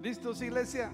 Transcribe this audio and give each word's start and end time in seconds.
¿Listos, 0.00 0.40
iglesia? 0.40 0.90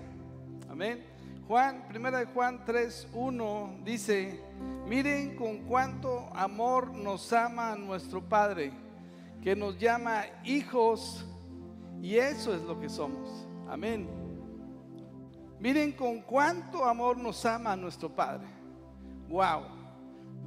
Amén. 0.68 1.06
Juan, 1.46 1.86
primera 1.86 2.18
de 2.18 2.26
Juan 2.26 2.64
3:1 2.64 3.84
dice, 3.84 4.42
miren 4.88 5.36
con 5.36 5.58
cuánto 5.58 6.28
amor 6.34 6.92
nos 6.92 7.32
ama 7.32 7.76
nuestro 7.76 8.20
Padre, 8.20 8.72
que 9.40 9.54
nos 9.54 9.78
llama 9.78 10.24
hijos 10.42 11.24
y 12.02 12.16
eso 12.16 12.52
es 12.52 12.62
lo 12.62 12.80
que 12.80 12.88
somos. 12.88 13.46
Amén. 13.68 14.08
Miren 15.60 15.92
con 15.92 16.22
cuánto 16.22 16.84
amor 16.84 17.16
nos 17.16 17.46
ama 17.46 17.76
nuestro 17.76 18.08
Padre. 18.08 18.48
Wow. 19.28 19.66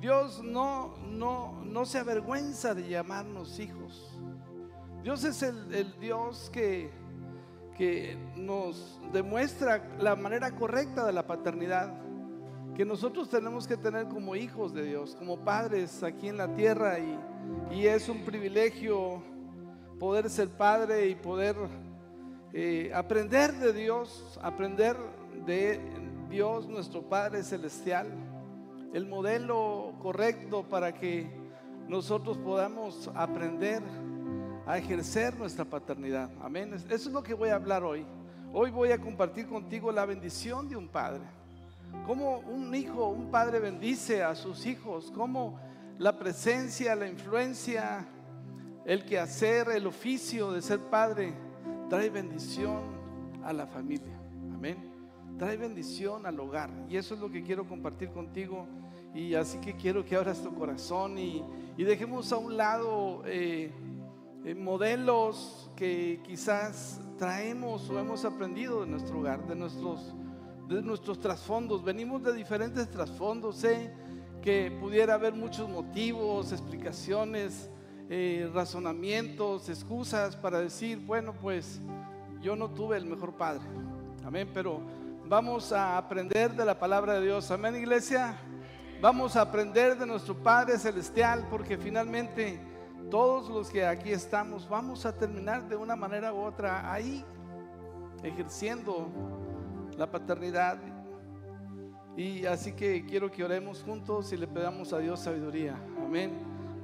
Dios 0.01 0.43
no, 0.43 0.97
no, 1.07 1.63
no 1.63 1.85
se 1.85 1.99
avergüenza 1.99 2.75
de 2.75 2.89
llamarnos 2.89 3.57
hijos. 3.57 4.19
Dios 5.01 5.23
es 5.23 5.43
el, 5.43 5.73
el 5.73 5.97
Dios 6.01 6.49
que, 6.51 6.98
que 7.79 8.17
nos 8.35 8.99
demuestra 9.13 9.81
la 9.99 10.17
manera 10.17 10.51
correcta 10.51 11.05
de 11.05 11.13
la 11.13 11.25
paternidad 11.25 11.93
que 12.75 12.83
nosotros 12.83 13.29
tenemos 13.29 13.65
que 13.65 13.77
tener 13.77 14.09
como 14.09 14.35
hijos 14.35 14.73
de 14.73 14.83
Dios, 14.83 15.15
como 15.15 15.39
padres 15.45 16.03
aquí 16.03 16.27
en 16.27 16.35
la 16.35 16.53
tierra 16.55 16.99
y, 16.99 17.17
y 17.71 17.87
es 17.87 18.09
un 18.09 18.25
privilegio 18.25 19.23
poder 19.97 20.29
ser 20.29 20.49
padre 20.49 21.07
y 21.07 21.15
poder 21.15 21.55
eh, 22.51 22.91
aprender 22.93 23.53
de 23.53 23.71
Dios, 23.71 24.37
aprender 24.41 24.97
de 25.45 25.79
Dios 26.29 26.67
nuestro 26.67 27.01
Padre 27.03 27.43
Celestial, 27.43 28.07
el 28.93 29.05
modelo 29.05 29.93
correcto 30.01 30.63
para 30.63 30.93
que 30.93 31.29
nosotros 31.87 32.37
podamos 32.39 33.09
aprender 33.15 33.81
a 34.69 34.77
ejercer 34.77 35.35
nuestra 35.35 35.65
paternidad. 35.65 36.29
Amén. 36.43 36.71
Eso 36.75 36.91
es 36.91 37.07
lo 37.07 37.23
que 37.23 37.33
voy 37.33 37.49
a 37.49 37.55
hablar 37.55 37.83
hoy. 37.83 38.05
Hoy 38.53 38.69
voy 38.69 38.91
a 38.91 38.99
compartir 38.99 39.47
contigo 39.47 39.91
la 39.91 40.05
bendición 40.05 40.69
de 40.69 40.75
un 40.75 40.87
padre. 40.87 41.23
Cómo 42.05 42.37
un 42.41 42.75
hijo, 42.75 43.07
un 43.07 43.31
padre 43.31 43.57
bendice 43.57 44.21
a 44.21 44.35
sus 44.35 44.67
hijos, 44.67 45.11
cómo 45.15 45.59
la 45.97 46.19
presencia, 46.19 46.95
la 46.95 47.07
influencia, 47.07 48.07
el 48.85 49.05
quehacer, 49.05 49.69
el 49.69 49.87
oficio 49.87 50.51
de 50.51 50.61
ser 50.61 50.79
padre 50.81 51.33
trae 51.89 52.11
bendición 52.11 52.83
a 53.43 53.51
la 53.51 53.65
familia. 53.65 54.19
Amén. 54.53 54.77
Trae 55.39 55.57
bendición 55.57 56.27
al 56.27 56.39
hogar. 56.39 56.69
Y 56.87 56.97
eso 56.97 57.15
es 57.15 57.19
lo 57.19 57.31
que 57.31 57.41
quiero 57.41 57.67
compartir 57.67 58.11
contigo. 58.11 58.67
Y 59.15 59.33
así 59.33 59.57
que 59.57 59.75
quiero 59.75 60.05
que 60.05 60.15
abras 60.15 60.43
tu 60.43 60.53
corazón 60.53 61.17
y, 61.17 61.43
dejemos 61.75 62.31
a 62.31 62.37
un 62.37 62.55
lado 62.55 63.23
eh, 63.25 63.71
eh, 64.45 64.55
modelos 64.55 65.69
que 65.75 66.21
quizás 66.23 67.01
traemos 67.17 67.89
o 67.89 67.99
hemos 67.99 68.23
aprendido 68.23 68.81
de 68.81 68.87
nuestro 68.87 69.19
hogar, 69.19 69.45
de 69.47 69.55
nuestros, 69.55 70.13
de 70.67 70.81
nuestros 70.81 71.19
trasfondos. 71.19 71.83
Venimos 71.83 72.23
de 72.23 72.33
diferentes 72.33 72.89
trasfondos. 72.89 73.57
Sé 73.57 73.93
que 74.41 74.71
pudiera 74.79 75.15
haber 75.15 75.33
muchos 75.33 75.69
motivos, 75.69 76.51
explicaciones 76.51 77.69
eh, 78.09 78.49
razonamientos, 78.53 79.67
excusas 79.69 80.35
para 80.35 80.59
decir, 80.59 80.97
bueno, 80.99 81.33
pues 81.33 81.81
yo 82.41 82.55
no 82.55 82.69
tuve 82.69 82.97
el 82.97 83.05
mejor 83.05 83.33
padre. 83.33 83.61
Amén, 84.25 84.49
pero 84.53 84.79
vamos 85.27 85.71
a 85.73 85.97
aprender 85.97 86.55
de 86.55 86.65
la 86.65 86.79
palabra 86.79 87.19
de 87.19 87.25
Dios. 87.25 87.51
Amén, 87.51 87.75
iglesia. 87.75 88.37
Vamos 89.01 89.35
a 89.35 89.41
aprender 89.41 89.97
de 89.97 90.05
nuestro 90.05 90.35
Padre 90.35 90.77
Celestial 90.77 91.47
porque 91.49 91.77
finalmente 91.77 92.59
todos 93.09 93.49
los 93.49 93.69
que 93.69 93.85
aquí 93.85 94.11
estamos 94.11 94.67
vamos 94.67 95.05
a 95.05 95.15
terminar 95.15 95.67
de 95.67 95.75
una 95.75 95.95
manera 95.95 96.33
u 96.33 96.37
otra 96.37 96.91
ahí 96.91 97.25
ejerciendo 98.23 99.07
la 99.97 100.09
paternidad. 100.09 100.77
Y 102.15 102.45
así 102.45 102.73
que 102.73 103.05
quiero 103.05 103.31
que 103.31 103.43
oremos 103.43 103.83
juntos 103.83 104.33
y 104.33 104.37
le 104.37 104.47
pedamos 104.47 104.91
a 104.93 104.99
Dios 104.99 105.21
sabiduría. 105.21 105.75
Amén. 106.05 106.31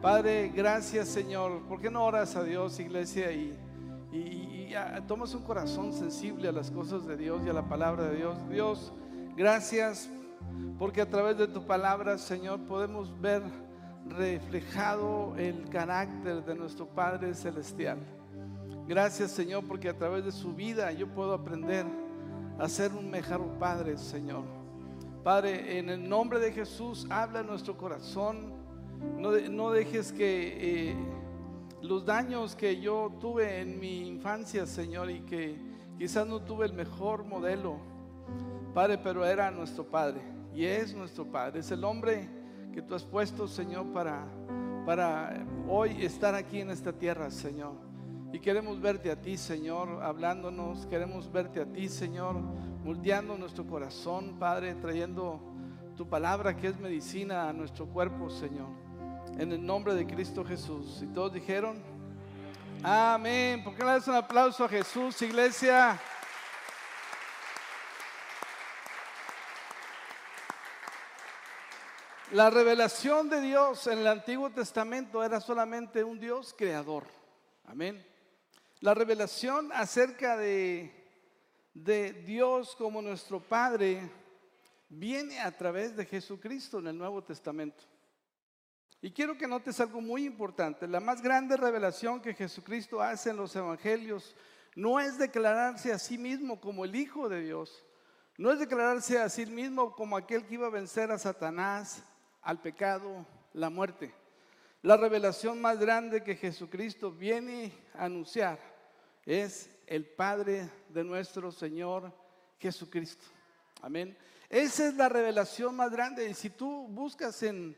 Padre, 0.02 0.50
gracias 0.50 1.10
Señor. 1.10 1.64
¿Por 1.68 1.82
qué 1.82 1.90
no 1.90 2.04
oras 2.04 2.36
a 2.36 2.44
Dios, 2.44 2.80
iglesia? 2.80 3.32
Y, 3.32 3.58
y, 4.12 4.74
tomas 5.08 5.34
un 5.34 5.44
corazón 5.44 5.94
sensible 5.94 6.50
a 6.50 6.52
las 6.52 6.72
cosas 6.72 7.06
de 7.06 7.16
Dios 7.16 7.42
y 7.46 7.50
a 7.50 7.54
la 7.54 7.68
palabra 7.68 8.06
de 8.06 8.18
Dios. 8.18 8.38
Dios, 8.50 8.94
gracias 9.36 10.10
porque 10.78 11.02
a 11.02 11.10
través 11.10 11.38
de 11.38 11.48
tu 11.48 11.66
palabra, 11.66 12.18
Señor, 12.18 12.60
podemos 12.62 13.20
ver 13.22 13.42
reflejado 14.06 15.36
el 15.38 15.70
carácter 15.70 16.44
de 16.44 16.56
nuestro 16.56 16.88
Padre 16.88 17.34
Celestial. 17.34 18.00
Gracias, 18.88 19.32
Señor, 19.32 19.66
porque 19.68 19.90
a 19.90 19.98
través 19.98 20.26
de 20.26 20.32
su 20.32 20.54
vida 20.54 20.92
yo 20.92 21.08
puedo 21.08 21.34
aprender 21.34 21.86
a 22.60 22.70
ser 22.70 22.94
un 22.94 23.10
mejor 23.10 23.42
Padre, 23.60 23.98
Señor. 23.98 24.44
Padre, 25.24 25.80
en 25.80 25.90
el 25.90 26.08
nombre 26.08 26.40
de 26.40 26.52
Jesús, 26.52 27.08
habla 27.10 27.40
en 27.40 27.48
nuestro 27.48 27.76
corazón 27.76 28.56
no, 29.18 29.72
dejes 29.72 30.12
que 30.12 30.92
eh, 30.92 30.96
los 31.82 32.06
daños 32.06 32.56
que 32.56 32.80
yo 32.80 33.12
tuve 33.20 33.62
en 33.62 33.80
mi 33.80 34.08
infancia, 34.08 34.66
Señor, 34.66 35.10
y 35.10 35.22
que 35.22 35.58
quizás 35.98 36.28
no 36.28 36.42
tuve 36.42 36.66
el 36.66 36.74
mejor 36.74 37.24
modelo, 37.24 37.78
Padre, 38.74 38.98
pero 38.98 39.26
era 39.26 39.52
nuestro 39.52 39.86
Padre 39.86 40.22
y 40.54 40.66
es 40.66 40.94
nuestro 40.94 41.26
Padre. 41.26 41.60
Es 41.60 41.72
el 41.72 41.84
hombre 41.84 42.28
que 42.76 42.84
tú 42.84 42.94
has 42.94 43.04
puesto, 43.04 43.48
Señor, 43.48 43.92
para, 43.92 44.28
para 44.86 45.44
hoy 45.68 46.04
estar 46.06 46.36
aquí 46.36 46.62
en 46.62 46.70
esta 46.70 46.94
tierra, 46.94 47.32
Señor. 47.32 47.74
Y 48.32 48.40
queremos 48.40 48.80
verte 48.80 49.10
a 49.10 49.20
ti, 49.20 49.38
Señor, 49.38 50.04
hablándonos. 50.04 50.86
Queremos 50.86 51.32
verte 51.32 51.62
a 51.62 51.66
ti, 51.66 51.90
Señor, 51.90 52.36
moldeando 52.84 53.38
nuestro 53.38 53.66
corazón, 53.66 54.38
Padre, 54.38 54.76
trayendo 54.76 55.42
tu 55.98 56.08
palabra 56.08 56.56
que 56.56 56.68
es 56.68 56.78
medicina 56.78 57.50
a 57.50 57.54
nuestro 57.54 57.88
cuerpo, 57.88 58.30
Señor 58.30 58.86
en 59.38 59.52
el 59.52 59.66
nombre 59.66 59.94
de 59.94 60.06
Cristo 60.06 60.46
Jesús. 60.46 61.02
Y 61.02 61.08
todos 61.08 61.34
dijeron, 61.34 61.82
amén. 62.84 63.64
¿Por 63.64 63.76
qué 63.76 63.84
le 63.84 63.92
das 63.92 64.08
un 64.08 64.16
aplauso 64.16 64.66
a 64.66 64.70
Jesús, 64.70 65.22
iglesia? 65.22 66.00
La 72.32 72.50
revelación 72.50 73.30
de 73.30 73.40
Dios 73.40 73.86
en 73.86 74.00
el 74.00 74.08
Antiguo 74.08 74.50
Testamento 74.50 75.24
era 75.24 75.40
solamente 75.40 76.04
un 76.04 76.20
Dios 76.20 76.56
creador. 76.58 77.04
Amén. 77.66 78.04
La 78.80 78.96
revelación 78.96 79.72
acerca 79.72 80.36
de, 80.36 80.92
de 81.76 82.14
Dios 82.14 82.76
como 82.78 83.04
nuestro 83.04 83.40
Padre 83.40 84.10
viene 84.90 85.40
a 85.40 85.56
través 85.56 85.96
de 85.96 86.04
Jesucristo 86.04 86.80
en 86.80 86.88
el 86.88 86.98
Nuevo 86.98 87.24
Testamento. 87.24 87.84
Y 89.02 89.12
quiero 89.12 89.38
que 89.38 89.48
notes 89.48 89.80
algo 89.80 90.02
muy 90.02 90.26
importante. 90.26 90.88
La 90.88 91.00
más 91.00 91.22
grande 91.22 91.56
revelación 91.58 92.22
que 92.22 92.34
Jesucristo 92.34 93.04
hace 93.04 93.30
en 93.30 93.38
los 93.38 93.56
evangelios 93.56 94.36
no 94.76 95.00
es 95.00 95.20
declararse 95.20 95.94
a 95.94 96.00
sí 96.00 96.18
mismo 96.18 96.60
como 96.60 96.86
el 96.86 96.96
Hijo 96.96 97.30
de 97.30 97.42
Dios. 97.42 97.86
No 98.36 98.52
es 98.52 98.58
declararse 98.58 99.20
a 99.20 99.30
sí 99.30 99.46
mismo 99.46 99.96
como 99.96 100.18
aquel 100.18 100.44
que 100.48 100.56
iba 100.56 100.66
a 100.66 100.72
vencer 100.72 101.12
a 101.12 101.20
Satanás, 101.20 102.04
al 102.46 102.62
pecado, 102.62 103.26
la 103.52 103.70
muerte. 103.70 104.14
La 104.82 104.96
revelación 104.96 105.60
más 105.60 105.78
grande 105.78 106.24
que 106.24 106.38
Jesucristo 106.38 107.12
viene 107.12 107.74
a 107.94 108.06
anunciar 108.06 108.58
es 109.26 109.70
el 109.86 110.06
Padre 110.06 110.70
de 110.88 111.04
nuestro 111.04 111.52
Señor 111.52 112.14
Jesucristo. 112.60 113.26
Amén. 113.82 114.18
Esa 114.48 114.88
es 114.88 114.96
la 114.96 115.10
revelación 115.10 115.76
más 115.76 115.92
grande. 115.92 116.30
Y 116.30 116.34
si 116.34 116.50
tú 116.50 116.88
buscas 116.88 117.44
en 117.44 117.76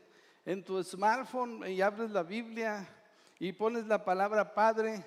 en 0.48 0.64
tu 0.64 0.82
smartphone 0.82 1.70
y 1.70 1.82
abres 1.82 2.10
la 2.10 2.22
Biblia 2.22 2.88
y 3.38 3.52
pones 3.52 3.86
la 3.86 4.02
palabra 4.02 4.54
Padre, 4.54 5.04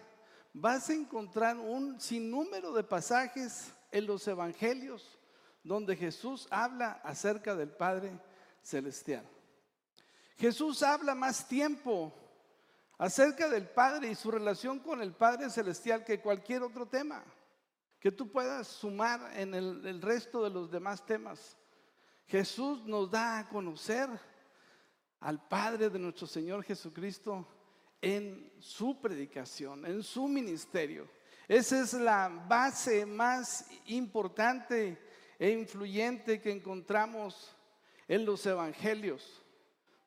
vas 0.54 0.88
a 0.88 0.94
encontrar 0.94 1.58
un 1.58 2.00
sinnúmero 2.00 2.72
de 2.74 2.84
pasajes 2.84 3.74
en 3.92 4.06
los 4.06 4.28
evangelios 4.28 5.18
donde 5.64 5.96
Jesús 5.96 6.48
habla 6.52 7.02
acerca 7.04 7.56
del 7.56 7.70
Padre 7.70 8.12
Celestial. 8.62 9.26
Jesús 10.38 10.84
habla 10.84 11.16
más 11.16 11.48
tiempo 11.48 12.14
acerca 12.98 13.50
del 13.50 13.68
Padre 13.68 14.10
y 14.10 14.16
su 14.16 14.32
relación 14.32 14.80
con 14.80 15.02
el 15.02 15.14
Padre 15.14 15.50
Celestial 15.50 16.04
que 16.04 16.22
cualquier 16.22 16.64
otro 16.64 16.88
tema 16.88 17.24
que 18.02 18.12
tú 18.12 18.32
puedas 18.32 18.68
sumar 18.68 19.32
en 19.36 19.54
el, 19.54 20.02
resto 20.02 20.44
de 20.44 20.50
los 20.50 20.72
demás 20.72 21.06
temas. 21.06 21.56
Jesús 22.26 22.84
nos 22.84 23.12
da 23.12 23.38
a 23.38 23.48
conocer 23.48 24.10
al 25.20 25.48
Padre 25.48 25.88
de 25.88 26.00
nuestro 26.00 26.26
Señor 26.26 26.64
Jesucristo 26.64 27.48
en 28.02 28.52
su 28.58 29.00
predicación, 29.00 29.86
en 29.86 30.02
su 30.02 30.28
ministerio. 30.28 31.08
Esa 31.48 31.82
es 31.82 31.94
la 31.94 32.28
base 32.28 33.06
más 33.06 33.68
importante 33.86 34.98
e 35.38 35.52
influyente 35.52 36.42
que 36.42 36.52
encontramos 36.52 37.56
en 38.08 38.26
los 38.26 38.44
evangelios, 38.48 39.41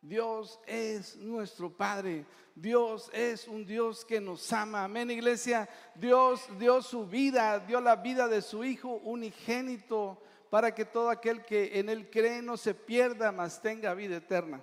Dios 0.05 0.61
es 0.67 1.17
nuestro 1.17 1.75
Padre. 1.75 2.27
Dios 2.55 3.11
es 3.15 3.49
un 3.49 3.65
Dios 3.65 4.05
que 4.05 4.21
nos 4.21 4.53
ama. 4.53 4.85
Amén, 4.85 5.11
iglesia. 5.11 5.67
Dios 5.95 6.47
dio 6.59 6.83
su 6.83 7.07
vida, 7.07 7.59
dio 7.61 7.81
la 7.81 7.97
vida 7.97 8.29
de 8.29 8.43
su 8.43 8.65
Hijo 8.65 9.01
unigénito 9.03 10.21
para 10.51 10.75
que 10.75 10.85
todo 10.85 11.09
aquel 11.09 11.43
que 11.43 11.79
en 11.79 11.89
Él 11.89 12.11
cree 12.11 12.43
no 12.43 12.59
se 12.59 12.75
pierda, 12.75 13.33
mas 13.33 13.63
tenga 13.63 13.95
vida 13.95 14.17
eterna. 14.17 14.63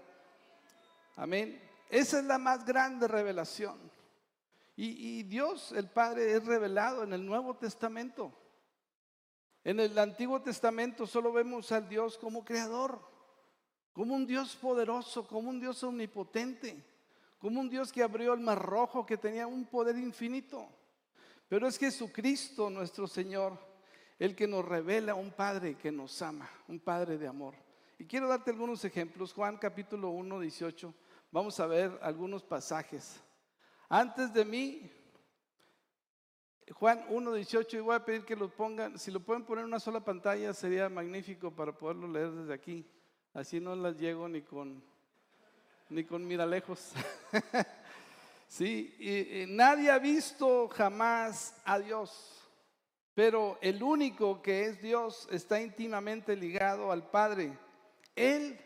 Amén. 1.16 1.60
Esa 1.90 2.20
es 2.20 2.26
la 2.26 2.38
más 2.38 2.64
grande 2.64 3.08
revelación. 3.08 3.80
Y, 4.76 5.20
y 5.20 5.24
Dios, 5.24 5.72
el 5.72 5.90
Padre, 5.90 6.34
es 6.34 6.46
revelado 6.46 7.02
en 7.02 7.14
el 7.14 7.26
Nuevo 7.26 7.56
Testamento. 7.56 8.32
En 9.64 9.80
el 9.80 9.98
Antiguo 9.98 10.40
Testamento 10.44 11.08
solo 11.08 11.34
vemos 11.34 11.72
al 11.72 11.90
Dios 11.90 12.20
como 12.20 12.46
creador 12.46 13.11
como 13.94 14.16
un 14.16 14.26
Dios 14.26 14.56
poderoso, 14.56 15.28
como 15.28 15.50
un 15.50 15.60
Dios 15.60 15.84
omnipotente, 15.84 16.84
como 17.40 17.60
un 17.60 17.70
Dios 17.70 17.92
que 17.92 18.04
abrió 18.04 18.34
el 18.34 18.40
mar 18.40 18.60
rojo, 18.60 19.06
que 19.06 19.18
tenía 19.18 19.48
un 19.48 19.66
poder 19.66 19.98
infinito. 19.98 20.68
Pero 21.50 21.68
es 21.68 21.78
Jesucristo 21.78 22.70
nuestro 22.70 23.08
Señor, 23.08 23.58
el 24.18 24.36
que 24.36 24.48
nos 24.48 24.64
revela 24.64 25.16
un 25.16 25.32
Padre 25.32 25.76
que 25.76 25.92
nos 25.92 26.22
ama, 26.22 26.50
un 26.68 26.80
Padre 26.80 27.18
de 27.18 27.28
amor. 27.28 27.56
Y 27.98 28.06
quiero 28.06 28.28
darte 28.28 28.52
algunos 28.52 28.86
ejemplos. 28.86 29.34
Juan 29.34 29.58
capítulo 29.58 30.10
1, 30.10 30.40
18. 30.40 30.94
Vamos 31.32 31.60
a 31.60 31.68
ver 31.68 32.00
algunos 32.02 32.44
pasajes. 32.44 33.22
Antes 33.90 34.34
de 34.34 34.46
mí, 34.46 34.92
Juan 36.74 37.04
1, 37.10 37.34
18, 37.34 37.78
y 37.78 37.80
voy 37.82 37.96
a 37.96 38.06
pedir 38.06 38.24
que 38.24 38.36
lo 38.36 38.50
pongan, 38.50 38.98
si 38.98 39.12
lo 39.12 39.20
pueden 39.20 39.44
poner 39.44 39.64
en 39.64 39.68
una 39.68 39.80
sola 39.80 40.00
pantalla 40.00 40.54
sería 40.54 40.88
magnífico 40.90 41.52
para 41.52 41.78
poderlo 41.78 42.08
leer 42.08 42.32
desde 42.32 42.54
aquí. 42.54 42.86
Así 43.34 43.62
no 43.62 43.76
las 43.78 43.98
llego 43.98 44.28
ni 44.28 44.42
con, 44.42 44.84
ni 45.90 46.04
con 46.04 46.28
mira 46.28 46.46
lejos. 46.46 46.92
sí, 48.48 48.94
y, 49.00 49.46
nadie 49.48 49.90
ha 49.90 50.00
visto 50.00 50.68
jamás 50.68 51.56
a 51.64 51.80
Dios, 51.80 52.46
pero 53.14 53.58
el 53.62 53.82
único 53.82 54.42
que 54.42 54.66
es 54.66 54.82
Dios 54.82 55.30
está 55.32 55.62
íntimamente 55.62 56.36
ligado 56.36 56.92
al 56.92 57.10
Padre. 57.10 57.58
Él 58.18 58.60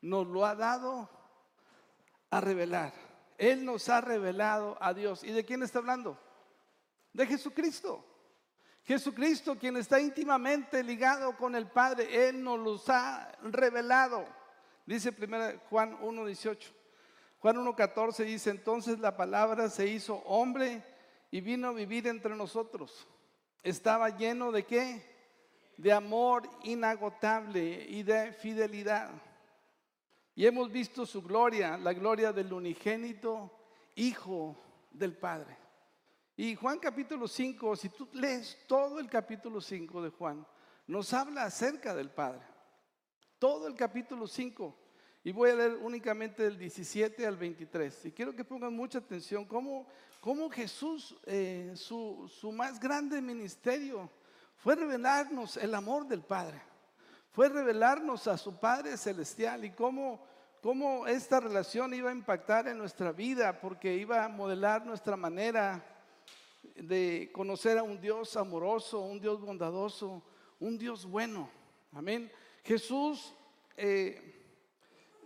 nos 0.00 0.26
lo 0.26 0.44
ha 0.46 0.56
dado 0.56 1.08
a 2.30 2.40
revelar. 2.40 2.92
Él 3.38 3.64
nos 3.64 3.88
ha 3.88 4.00
revelado 4.00 4.76
a 4.80 4.94
Dios. 4.94 5.22
¿Y 5.22 5.30
de 5.30 5.44
quién 5.44 5.62
está 5.62 5.78
hablando? 5.78 6.18
De 7.12 7.24
Jesucristo. 7.24 8.04
Jesucristo, 8.84 9.56
quien 9.56 9.76
está 9.76 10.00
íntimamente 10.00 10.82
ligado 10.82 11.36
con 11.36 11.54
el 11.54 11.68
Padre, 11.68 12.28
Él 12.28 12.42
nos 12.42 12.58
los 12.58 12.88
ha 12.88 13.30
revelado. 13.42 14.26
Dice 14.84 15.14
1 15.16 15.60
Juan 15.70 15.98
1.18. 16.00 16.72
Juan 17.38 17.56
1.14 17.56 18.24
dice, 18.24 18.50
entonces 18.50 19.00
la 19.00 19.16
palabra 19.16 19.68
se 19.68 19.86
hizo 19.88 20.16
hombre 20.26 20.84
y 21.30 21.40
vino 21.40 21.68
a 21.68 21.72
vivir 21.72 22.06
entre 22.06 22.36
nosotros. 22.36 23.08
Estaba 23.62 24.10
lleno 24.10 24.52
de 24.52 24.64
qué? 24.64 25.02
De 25.76 25.92
amor 25.92 26.48
inagotable 26.62 27.84
y 27.88 28.02
de 28.04 28.32
fidelidad. 28.32 29.10
Y 30.34 30.46
hemos 30.46 30.70
visto 30.70 31.04
su 31.04 31.22
gloria, 31.22 31.76
la 31.76 31.92
gloria 31.92 32.32
del 32.32 32.52
unigénito 32.52 33.50
Hijo 33.94 34.56
del 34.90 35.16
Padre. 35.16 35.61
Y 36.34 36.54
Juan 36.54 36.78
capítulo 36.78 37.28
5, 37.28 37.76
si 37.76 37.90
tú 37.90 38.08
lees 38.14 38.56
todo 38.66 38.98
el 38.98 39.08
capítulo 39.10 39.60
5 39.60 40.02
de 40.02 40.08
Juan, 40.08 40.46
nos 40.86 41.12
habla 41.12 41.44
acerca 41.44 41.94
del 41.94 42.10
Padre. 42.10 42.40
Todo 43.38 43.66
el 43.66 43.74
capítulo 43.74 44.26
5. 44.26 44.78
Y 45.24 45.32
voy 45.32 45.50
a 45.50 45.54
leer 45.54 45.76
únicamente 45.82 46.42
del 46.42 46.58
17 46.58 47.26
al 47.26 47.36
23. 47.36 48.06
Y 48.06 48.12
quiero 48.12 48.34
que 48.34 48.44
pongan 48.44 48.74
mucha 48.74 48.98
atención 48.98 49.44
cómo, 49.44 49.86
cómo 50.20 50.48
Jesús, 50.48 51.14
eh, 51.26 51.72
su, 51.76 52.26
su 52.40 52.50
más 52.50 52.80
grande 52.80 53.20
ministerio, 53.20 54.10
fue 54.56 54.74
revelarnos 54.74 55.58
el 55.58 55.74
amor 55.74 56.08
del 56.08 56.22
Padre. 56.22 56.62
Fue 57.30 57.50
revelarnos 57.50 58.26
a 58.26 58.38
su 58.38 58.58
Padre 58.58 58.96
celestial 58.96 59.66
y 59.66 59.72
cómo, 59.72 60.24
cómo 60.62 61.06
esta 61.06 61.40
relación 61.40 61.92
iba 61.92 62.08
a 62.08 62.14
impactar 62.14 62.68
en 62.68 62.78
nuestra 62.78 63.12
vida, 63.12 63.60
porque 63.60 63.94
iba 63.96 64.24
a 64.24 64.28
modelar 64.28 64.86
nuestra 64.86 65.16
manera 65.16 65.91
de 66.76 67.30
conocer 67.32 67.78
a 67.78 67.82
un 67.82 68.00
Dios 68.00 68.36
amoroso, 68.36 69.00
un 69.00 69.20
Dios 69.20 69.40
bondadoso, 69.40 70.22
un 70.60 70.78
Dios 70.78 71.06
bueno. 71.06 71.50
Amén. 71.92 72.30
Jesús, 72.64 73.34
eh, 73.76 74.44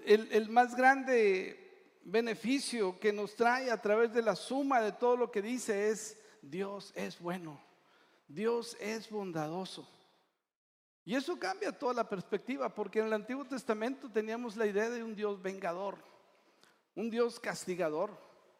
el, 0.05 0.31
el 0.33 0.49
más 0.49 0.77
grande 0.77 1.67
beneficio 2.05 2.99
que 2.99 3.13
nos 3.13 3.35
trae 3.35 3.71
a 3.71 3.81
través 3.81 4.13
de 4.13 4.23
la 4.23 4.37
suma 4.37 4.81
de 4.81 4.93
todo 4.93 5.17
lo 5.17 5.31
que 5.31 5.43
dice 5.43 5.91
es, 5.91 6.19
Dios 6.41 6.93
es 6.95 7.19
bueno, 7.19 7.61
Dios 8.29 8.77
es 8.81 9.11
bondadoso. 9.11 9.89
Y 11.05 11.15
eso 11.15 11.39
cambia 11.39 11.71
toda 11.71 11.95
la 11.95 12.09
perspectiva, 12.09 12.69
porque 12.75 12.99
en 12.99 13.07
el 13.07 13.13
Antiguo 13.13 13.45
Testamento 13.45 14.11
teníamos 14.11 14.57
la 14.57 14.67
idea 14.67 14.91
de 14.91 15.05
un 15.05 15.15
Dios 15.15 15.41
vengador, 15.41 15.99
un 16.97 17.11
Dios 17.11 17.39
castigador, 17.39 18.11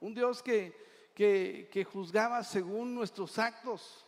un 0.01 0.15
Dios 0.15 0.43
que 0.43 0.73
que, 1.17 1.87
juzgaba 1.91 2.45
según 2.45 2.95
nuestros 2.95 3.39
actos. 3.39 4.05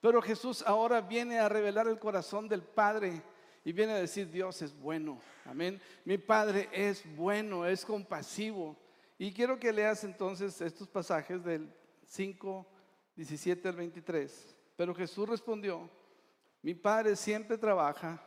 Pero 0.00 0.20
Jesús 0.20 0.64
ahora 0.66 1.00
viene 1.00 1.38
a 1.38 1.48
revelar 1.48 1.86
el 1.86 1.98
corazón 1.98 2.48
del 2.48 2.62
Padre 2.62 3.22
y 3.64 3.72
viene 3.72 3.92
a 3.92 3.98
decir, 3.98 4.28
Dios 4.28 4.60
es 4.60 4.76
bueno. 4.76 5.20
Amén. 5.44 5.80
Mi 6.04 6.18
Padre 6.18 6.68
es 6.72 7.04
bueno, 7.14 7.64
es 7.64 7.84
compasivo. 7.84 8.76
Y 9.16 9.32
quiero 9.32 9.60
que 9.60 9.72
leas 9.72 10.02
entonces 10.02 10.60
estos 10.60 10.88
pasajes 10.88 11.44
del 11.44 11.72
5, 12.06 12.66
17 13.14 13.68
al 13.68 13.76
23. 13.76 14.56
Pero 14.74 14.94
Jesús 14.94 15.28
respondió, 15.28 15.88
mi 16.62 16.74
Padre 16.74 17.14
siempre 17.14 17.58
trabaja 17.58 18.20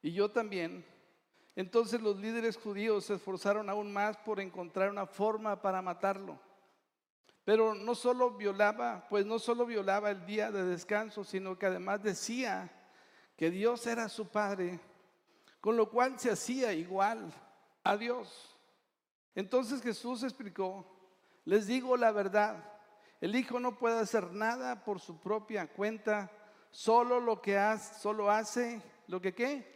y 0.00 0.12
yo 0.12 0.30
también. 0.30 0.82
Entonces 1.56 2.00
los 2.00 2.16
líderes 2.16 2.56
judíos 2.56 3.04
se 3.04 3.14
esforzaron 3.14 3.68
aún 3.68 3.92
más 3.92 4.16
por 4.16 4.40
encontrar 4.40 4.90
una 4.90 5.06
forma 5.06 5.60
para 5.60 5.82
matarlo. 5.82 6.40
Pero 7.44 7.74
no 7.74 7.94
solo 7.94 8.30
violaba, 8.30 9.06
pues 9.08 9.26
no 9.26 9.38
solo 9.38 9.66
violaba 9.66 10.10
el 10.10 10.24
día 10.24 10.50
de 10.50 10.64
descanso, 10.64 11.24
sino 11.24 11.58
que 11.58 11.66
además 11.66 12.02
decía 12.02 12.70
que 13.36 13.50
Dios 13.50 13.86
era 13.86 14.08
su 14.08 14.28
Padre, 14.28 14.80
con 15.60 15.76
lo 15.76 15.90
cual 15.90 16.18
se 16.18 16.30
hacía 16.30 16.72
igual 16.72 17.32
a 17.82 17.96
Dios. 17.98 18.56
Entonces 19.34 19.82
Jesús 19.82 20.22
explicó, 20.22 20.86
les 21.44 21.66
digo 21.66 21.98
la 21.98 22.12
verdad, 22.12 22.64
el 23.20 23.36
Hijo 23.36 23.60
no 23.60 23.78
puede 23.78 23.98
hacer 23.98 24.32
nada 24.32 24.82
por 24.82 24.98
su 24.98 25.20
propia 25.20 25.66
cuenta, 25.66 26.30
solo 26.70 27.20
lo 27.20 27.42
que 27.42 27.58
hace, 27.58 28.00
solo 28.00 28.30
hace 28.30 28.80
lo 29.06 29.20
que 29.20 29.34
qué, 29.34 29.70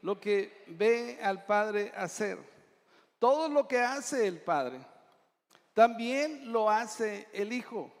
lo 0.00 0.18
que 0.18 0.64
ve 0.68 1.18
al 1.22 1.44
Padre 1.44 1.92
hacer. 1.94 2.38
Todo 3.18 3.48
lo 3.48 3.68
que 3.68 3.80
hace 3.80 4.26
el 4.26 4.40
Padre 4.40 4.93
también 5.74 6.52
lo 6.52 6.70
hace 6.70 7.28
el 7.32 7.52
Hijo, 7.52 7.92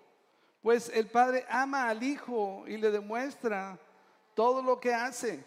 pues 0.62 0.90
el 0.94 1.08
Padre 1.08 1.44
ama 1.48 1.88
al 1.88 2.02
Hijo 2.02 2.64
y 2.66 2.76
le 2.76 2.90
demuestra 2.90 3.78
todo 4.34 4.62
lo 4.62 4.80
que 4.80 4.94
hace. 4.94 5.44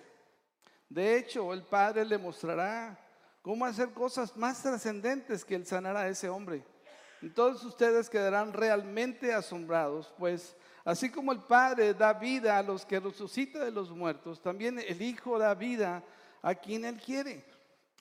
De 0.89 1.17
hecho, 1.17 1.53
el 1.53 1.63
Padre 1.63 2.05
le 2.05 2.17
mostrará 2.17 2.99
cómo 3.41 3.65
hacer 3.65 3.91
cosas 3.91 4.35
más 4.35 4.61
trascendentes 4.61 5.43
que 5.43 5.55
el 5.55 5.65
sanar 5.65 5.95
a 5.95 6.07
ese 6.09 6.29
hombre. 6.29 6.63
Entonces 7.21 7.63
ustedes 7.63 8.09
quedarán 8.09 8.53
realmente 8.53 9.33
asombrados, 9.33 10.13
pues 10.17 10.55
así 10.83 11.09
como 11.09 11.31
el 11.31 11.39
Padre 11.39 11.93
da 11.93 12.13
vida 12.13 12.57
a 12.57 12.63
los 12.63 12.85
que 12.85 12.99
resucita 12.99 13.63
de 13.63 13.71
los 13.71 13.89
muertos, 13.89 14.41
también 14.41 14.77
el 14.79 15.01
Hijo 15.01 15.39
da 15.39 15.55
vida 15.55 16.03
a 16.41 16.53
quien 16.53 16.83
Él 16.83 17.01
quiere. 17.01 17.43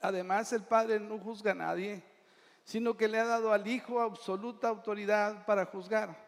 Además, 0.01 0.53
el 0.53 0.65
Padre 0.65 1.01
no 1.01 1.19
juzga 1.19 1.53
a 1.53 1.55
nadie 1.55 2.03
sino 2.67 2.97
que 2.97 3.07
le 3.07 3.21
ha 3.21 3.25
dado 3.25 3.53
al 3.53 3.67
Hijo 3.69 4.01
absoluta 4.01 4.69
autoridad 4.69 5.47
para 5.47 5.67
juzgar, 5.67 6.27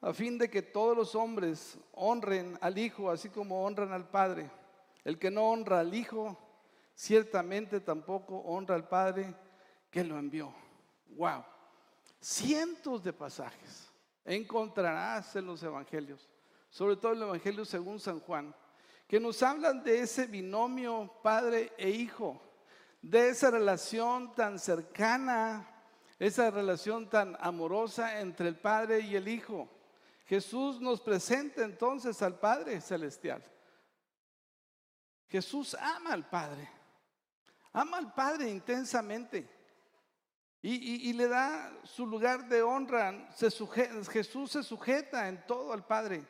a 0.00 0.12
fin 0.12 0.38
de 0.38 0.48
que 0.48 0.62
todos 0.62 0.96
los 0.96 1.16
hombres 1.16 1.76
honren 1.92 2.56
al 2.60 2.78
Hijo 2.78 3.10
así 3.10 3.28
como 3.28 3.66
honran 3.66 3.92
al 3.92 4.08
Padre. 4.08 4.48
El 5.02 5.18
que 5.18 5.32
no 5.32 5.50
honra 5.50 5.80
al 5.80 5.92
Hijo, 5.92 6.38
ciertamente 6.94 7.80
tampoco 7.80 8.36
honra 8.38 8.76
al 8.76 8.86
Padre 8.86 9.34
que 9.90 10.04
lo 10.04 10.16
envió. 10.16 10.54
Wow. 11.08 11.44
Cientos 12.20 13.02
de 13.02 13.12
pasajes 13.12 13.90
encontrarás 14.24 15.34
en 15.34 15.46
los 15.46 15.60
evangelios, 15.64 16.30
sobre 16.70 16.94
todo 16.94 17.12
el 17.12 17.22
evangelio 17.22 17.64
según 17.64 17.98
San 17.98 18.20
Juan, 18.20 18.54
que 19.08 19.18
nos 19.18 19.42
hablan 19.42 19.82
de 19.82 20.02
ese 20.02 20.28
binomio 20.28 21.12
padre 21.20 21.72
e 21.76 21.90
hijo 21.90 22.40
de 23.04 23.28
esa 23.28 23.50
relación 23.50 24.34
tan 24.34 24.58
cercana, 24.58 25.68
esa 26.18 26.50
relación 26.50 27.10
tan 27.10 27.36
amorosa 27.38 28.20
entre 28.20 28.48
el 28.48 28.58
Padre 28.58 29.00
y 29.00 29.14
el 29.14 29.28
Hijo. 29.28 29.68
Jesús 30.24 30.80
nos 30.80 31.02
presenta 31.02 31.64
entonces 31.64 32.22
al 32.22 32.38
Padre 32.38 32.80
Celestial. 32.80 33.44
Jesús 35.28 35.76
ama 35.78 36.14
al 36.14 36.30
Padre, 36.30 36.66
ama 37.74 37.98
al 37.98 38.14
Padre 38.14 38.48
intensamente. 38.48 39.50
Y, 40.62 41.12
le 41.12 41.28
da 41.28 41.78
su 41.82 42.06
lugar 42.06 42.48
de 42.48 42.62
honra. 42.62 43.28
Jesús 44.10 44.50
se 44.50 44.62
sujeta 44.62 45.28
en 45.28 45.44
todo 45.46 45.74
al 45.74 45.84
Padre. 45.86 46.24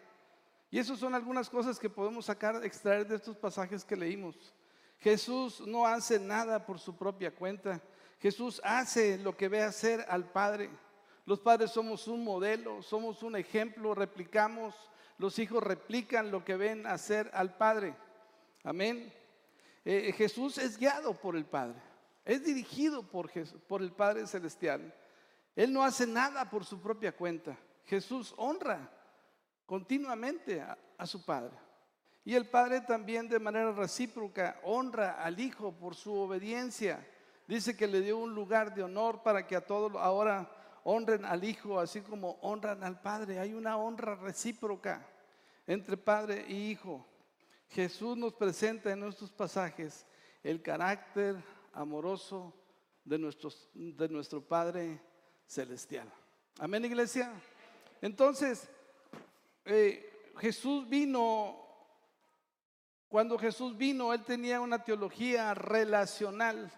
Y 0.72 0.80
esas 0.80 0.98
son 0.98 1.14
algunas 1.14 1.48
cosas 1.48 1.78
que 1.78 1.88
podemos 1.88 2.24
sacar, 2.24 2.64
extraer 2.64 3.06
de 3.06 3.14
estos 3.14 3.36
pasajes 3.36 3.84
que 3.84 3.94
leímos. 3.94 4.52
Jesús 5.04 5.60
no 5.66 5.86
hace 5.86 6.18
nada 6.18 6.64
por 6.64 6.78
su 6.78 6.96
propia 6.96 7.30
cuenta. 7.30 7.78
Jesús 8.20 8.58
hace 8.64 9.18
lo 9.18 9.36
que 9.36 9.50
ve 9.50 9.62
hacer 9.62 10.02
al 10.08 10.32
Padre. 10.32 10.70
Los 11.26 11.40
padres 11.40 11.72
somos 11.72 12.08
un 12.08 12.24
modelo, 12.24 12.82
somos 12.82 13.22
un 13.22 13.36
ejemplo, 13.36 13.94
replicamos, 13.94 14.74
los 15.18 15.38
hijos 15.38 15.62
replican 15.62 16.30
lo 16.30 16.42
que 16.42 16.56
ven 16.56 16.86
hacer 16.86 17.30
al 17.34 17.54
Padre. 17.54 17.94
Amén. 18.62 19.12
Eh, 19.84 20.10
Jesús 20.16 20.56
es 20.56 20.78
guiado 20.78 21.12
por 21.12 21.36
el 21.36 21.44
Padre, 21.44 21.76
es 22.24 22.42
dirigido 22.42 23.02
por 23.02 23.82
el 23.82 23.92
Padre 23.92 24.26
Celestial. 24.26 24.94
Él 25.54 25.70
no 25.70 25.84
hace 25.84 26.06
nada 26.06 26.48
por 26.48 26.64
su 26.64 26.80
propia 26.80 27.14
cuenta. 27.14 27.58
Jesús 27.84 28.32
honra 28.38 28.90
continuamente 29.66 30.62
a 30.62 31.06
su 31.06 31.22
Padre. 31.26 31.63
Y 32.24 32.34
el 32.34 32.46
Padre 32.46 32.80
también 32.80 33.28
de 33.28 33.38
manera 33.38 33.72
recíproca 33.72 34.58
honra 34.62 35.22
al 35.22 35.38
Hijo 35.38 35.72
por 35.72 35.94
su 35.94 36.12
obediencia. 36.14 37.06
Dice 37.46 37.76
que 37.76 37.86
le 37.86 38.00
dio 38.00 38.16
un 38.18 38.34
lugar 38.34 38.74
de 38.74 38.82
honor 38.82 39.22
para 39.22 39.46
que 39.46 39.56
a 39.56 39.66
todos 39.66 39.92
ahora 39.96 40.50
honren 40.84 41.24
al 41.24 41.44
Hijo, 41.44 41.78
así 41.78 42.00
como 42.00 42.38
honran 42.40 42.82
al 42.82 43.00
Padre. 43.00 43.38
Hay 43.38 43.52
una 43.52 43.76
honra 43.76 44.14
recíproca 44.14 45.06
entre 45.66 45.96
Padre 45.96 46.46
y 46.48 46.70
Hijo. 46.70 47.06
Jesús 47.68 48.16
nos 48.16 48.34
presenta 48.34 48.92
en 48.92 49.00
nuestros 49.00 49.30
pasajes 49.32 50.06
el 50.42 50.62
carácter 50.62 51.36
amoroso 51.72 52.54
de, 53.04 53.18
nuestros, 53.18 53.68
de 53.74 54.08
nuestro 54.08 54.40
Padre 54.40 55.00
Celestial. 55.46 56.10
Amén, 56.58 56.84
iglesia. 56.84 57.32
Entonces, 58.00 58.68
eh, 59.64 60.30
Jesús 60.38 60.88
vino, 60.88 61.63
cuando 63.14 63.38
Jesús 63.38 63.76
vino, 63.76 64.12
Él 64.12 64.24
tenía 64.24 64.60
una 64.60 64.82
teología 64.82 65.54
relacional, 65.54 66.68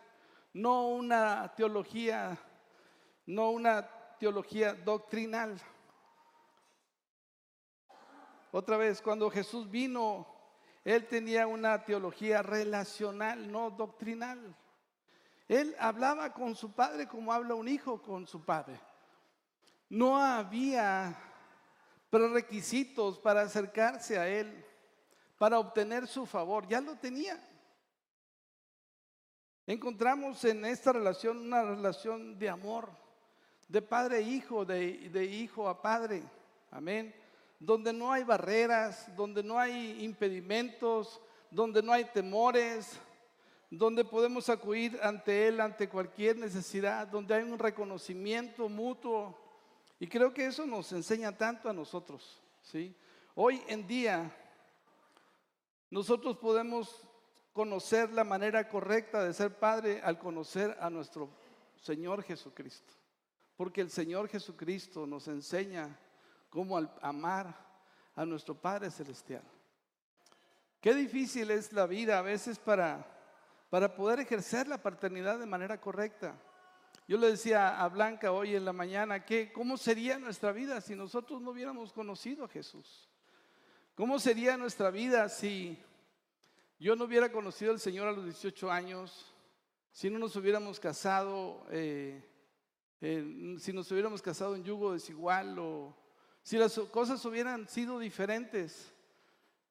no 0.52 0.88
una 0.88 1.54
teología, 1.56 2.36
no 3.24 3.52
una 3.52 3.88
teología 4.20 4.74
doctrinal. 4.74 5.58
Otra 8.50 8.76
vez, 8.76 9.00
cuando 9.00 9.30
Jesús 9.30 9.70
vino, 9.70 10.26
Él 10.84 11.06
tenía 11.06 11.46
una 11.46 11.82
teología 11.82 12.42
relacional, 12.42 13.50
no 13.50 13.70
doctrinal. 13.70 14.54
Él 15.48 15.74
hablaba 15.78 16.34
con 16.34 16.54
su 16.54 16.70
padre 16.72 17.08
como 17.08 17.32
habla 17.32 17.54
un 17.54 17.66
hijo 17.66 18.02
con 18.02 18.26
su 18.26 18.44
padre. 18.44 18.78
No 19.88 20.18
había 20.18 21.18
prerequisitos 22.10 23.18
para 23.18 23.40
acercarse 23.40 24.18
a 24.18 24.28
Él, 24.28 24.66
para 25.38 25.58
obtener 25.58 26.06
su 26.06 26.26
favor. 26.26 26.66
Ya 26.68 26.80
lo 26.80 26.96
tenía. 26.96 27.40
Encontramos 29.66 30.44
en 30.44 30.64
esta 30.64 30.92
relación 30.92 31.38
una 31.38 31.62
relación 31.62 32.38
de 32.38 32.48
amor 32.48 32.88
de 33.68 33.82
padre 33.82 34.18
a 34.18 34.20
hijo, 34.20 34.64
de, 34.64 35.08
de 35.10 35.24
hijo 35.24 35.68
a 35.68 35.82
padre. 35.82 36.22
Amén. 36.70 37.14
Donde 37.58 37.92
no 37.92 38.12
hay 38.12 38.22
barreras, 38.22 39.14
donde 39.16 39.42
no 39.42 39.58
hay 39.58 40.04
impedimentos, 40.04 41.20
donde 41.50 41.82
no 41.82 41.92
hay 41.92 42.04
temores, 42.04 42.98
donde 43.70 44.04
podemos 44.04 44.48
acudir 44.48 44.98
ante 45.02 45.48
Él 45.48 45.60
ante 45.60 45.88
cualquier 45.88 46.36
necesidad, 46.36 47.06
donde 47.08 47.34
hay 47.34 47.42
un 47.42 47.58
reconocimiento 47.58 48.68
mutuo. 48.68 49.36
Y 49.98 50.06
creo 50.06 50.32
que 50.32 50.46
eso 50.46 50.66
nos 50.66 50.92
enseña 50.92 51.36
tanto 51.36 51.68
a 51.68 51.72
nosotros. 51.72 52.40
¿sí? 52.62 52.94
Hoy 53.34 53.62
en 53.66 53.86
día 53.86 54.30
nosotros 55.96 56.36
podemos 56.36 57.08
conocer 57.54 58.12
la 58.12 58.22
manera 58.22 58.68
correcta 58.68 59.24
de 59.24 59.32
ser 59.32 59.58
padre 59.58 60.02
al 60.04 60.18
conocer 60.18 60.76
a 60.78 60.90
nuestro 60.90 61.30
Señor 61.80 62.22
Jesucristo. 62.22 62.92
Porque 63.56 63.80
el 63.80 63.88
Señor 63.88 64.28
Jesucristo 64.28 65.06
nos 65.06 65.26
enseña 65.26 65.98
cómo 66.50 66.76
amar 67.00 67.56
a 68.14 68.26
nuestro 68.26 68.54
Padre 68.54 68.90
Celestial. 68.90 69.42
Qué 70.82 70.92
difícil 70.92 71.50
es 71.50 71.72
la 71.72 71.86
vida 71.86 72.18
a 72.18 72.22
veces 72.22 72.58
para, 72.58 73.06
para 73.70 73.94
poder 73.94 74.20
ejercer 74.20 74.68
la 74.68 74.82
paternidad 74.82 75.38
de 75.38 75.46
manera 75.46 75.80
correcta. 75.80 76.38
Yo 77.08 77.16
le 77.16 77.30
decía 77.30 77.82
a 77.82 77.88
Blanca 77.88 78.32
hoy 78.32 78.54
en 78.54 78.66
la 78.66 78.74
mañana 78.74 79.24
que 79.24 79.50
cómo 79.50 79.78
sería 79.78 80.18
nuestra 80.18 80.52
vida 80.52 80.78
si 80.82 80.94
nosotros 80.94 81.40
no 81.40 81.52
hubiéramos 81.52 81.94
conocido 81.94 82.44
a 82.44 82.48
Jesús. 82.48 83.08
¿Cómo 83.96 84.18
sería 84.18 84.58
nuestra 84.58 84.90
vida 84.90 85.26
si 85.30 85.78
yo 86.78 86.94
no 86.96 87.06
hubiera 87.06 87.32
conocido 87.32 87.72
al 87.72 87.80
Señor 87.80 88.06
a 88.06 88.12
los 88.12 88.24
18 88.24 88.70
años, 88.70 89.32
si 89.90 90.10
no 90.10 90.18
nos 90.18 90.36
hubiéramos 90.36 90.78
casado 90.78 91.66
eh, 91.70 92.22
si 93.00 93.72
nos 93.72 93.90
hubiéramos 93.90 94.20
casado 94.20 94.54
en 94.54 94.64
yugo 94.64 94.92
desigual 94.92 95.58
o 95.58 95.96
si 96.42 96.58
las 96.58 96.78
cosas 96.90 97.24
hubieran 97.24 97.66
sido 97.70 97.98
diferentes. 97.98 98.92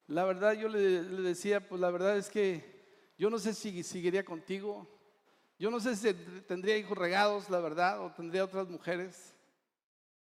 La 0.08 0.26
verdad 0.26 0.54
yo 0.54 0.70
le, 0.70 0.80
decía, 1.04 1.70
pues 1.70 1.80
la 1.80 1.92
verdad 1.92 2.18
es 2.18 2.28
que 2.28 3.14
yo 3.20 3.30
no 3.30 3.38
sé 3.38 3.54
si 3.54 3.84
seguiría 3.84 4.26
contigo, 4.26 4.88
yo 5.60 5.70
no 5.70 5.80
sé 5.80 5.96
si 5.96 6.12
tendría 6.48 6.76
hijos 6.80 6.98
regados, 6.98 7.48
la 7.52 7.60
verdad, 7.60 8.04
o 8.04 8.12
tendría 8.12 8.44
otras 8.44 8.68
mujeres. 8.70 9.35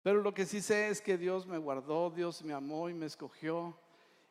Pero 0.03 0.21
lo 0.21 0.33
que 0.33 0.45
sí 0.45 0.61
sé 0.61 0.89
es 0.89 1.01
que 1.01 1.17
Dios 1.17 1.45
me 1.45 1.57
guardó, 1.57 2.09
Dios 2.09 2.43
me 2.43 2.53
amó 2.53 2.89
y 2.89 2.93
me 2.93 3.05
escogió 3.05 3.77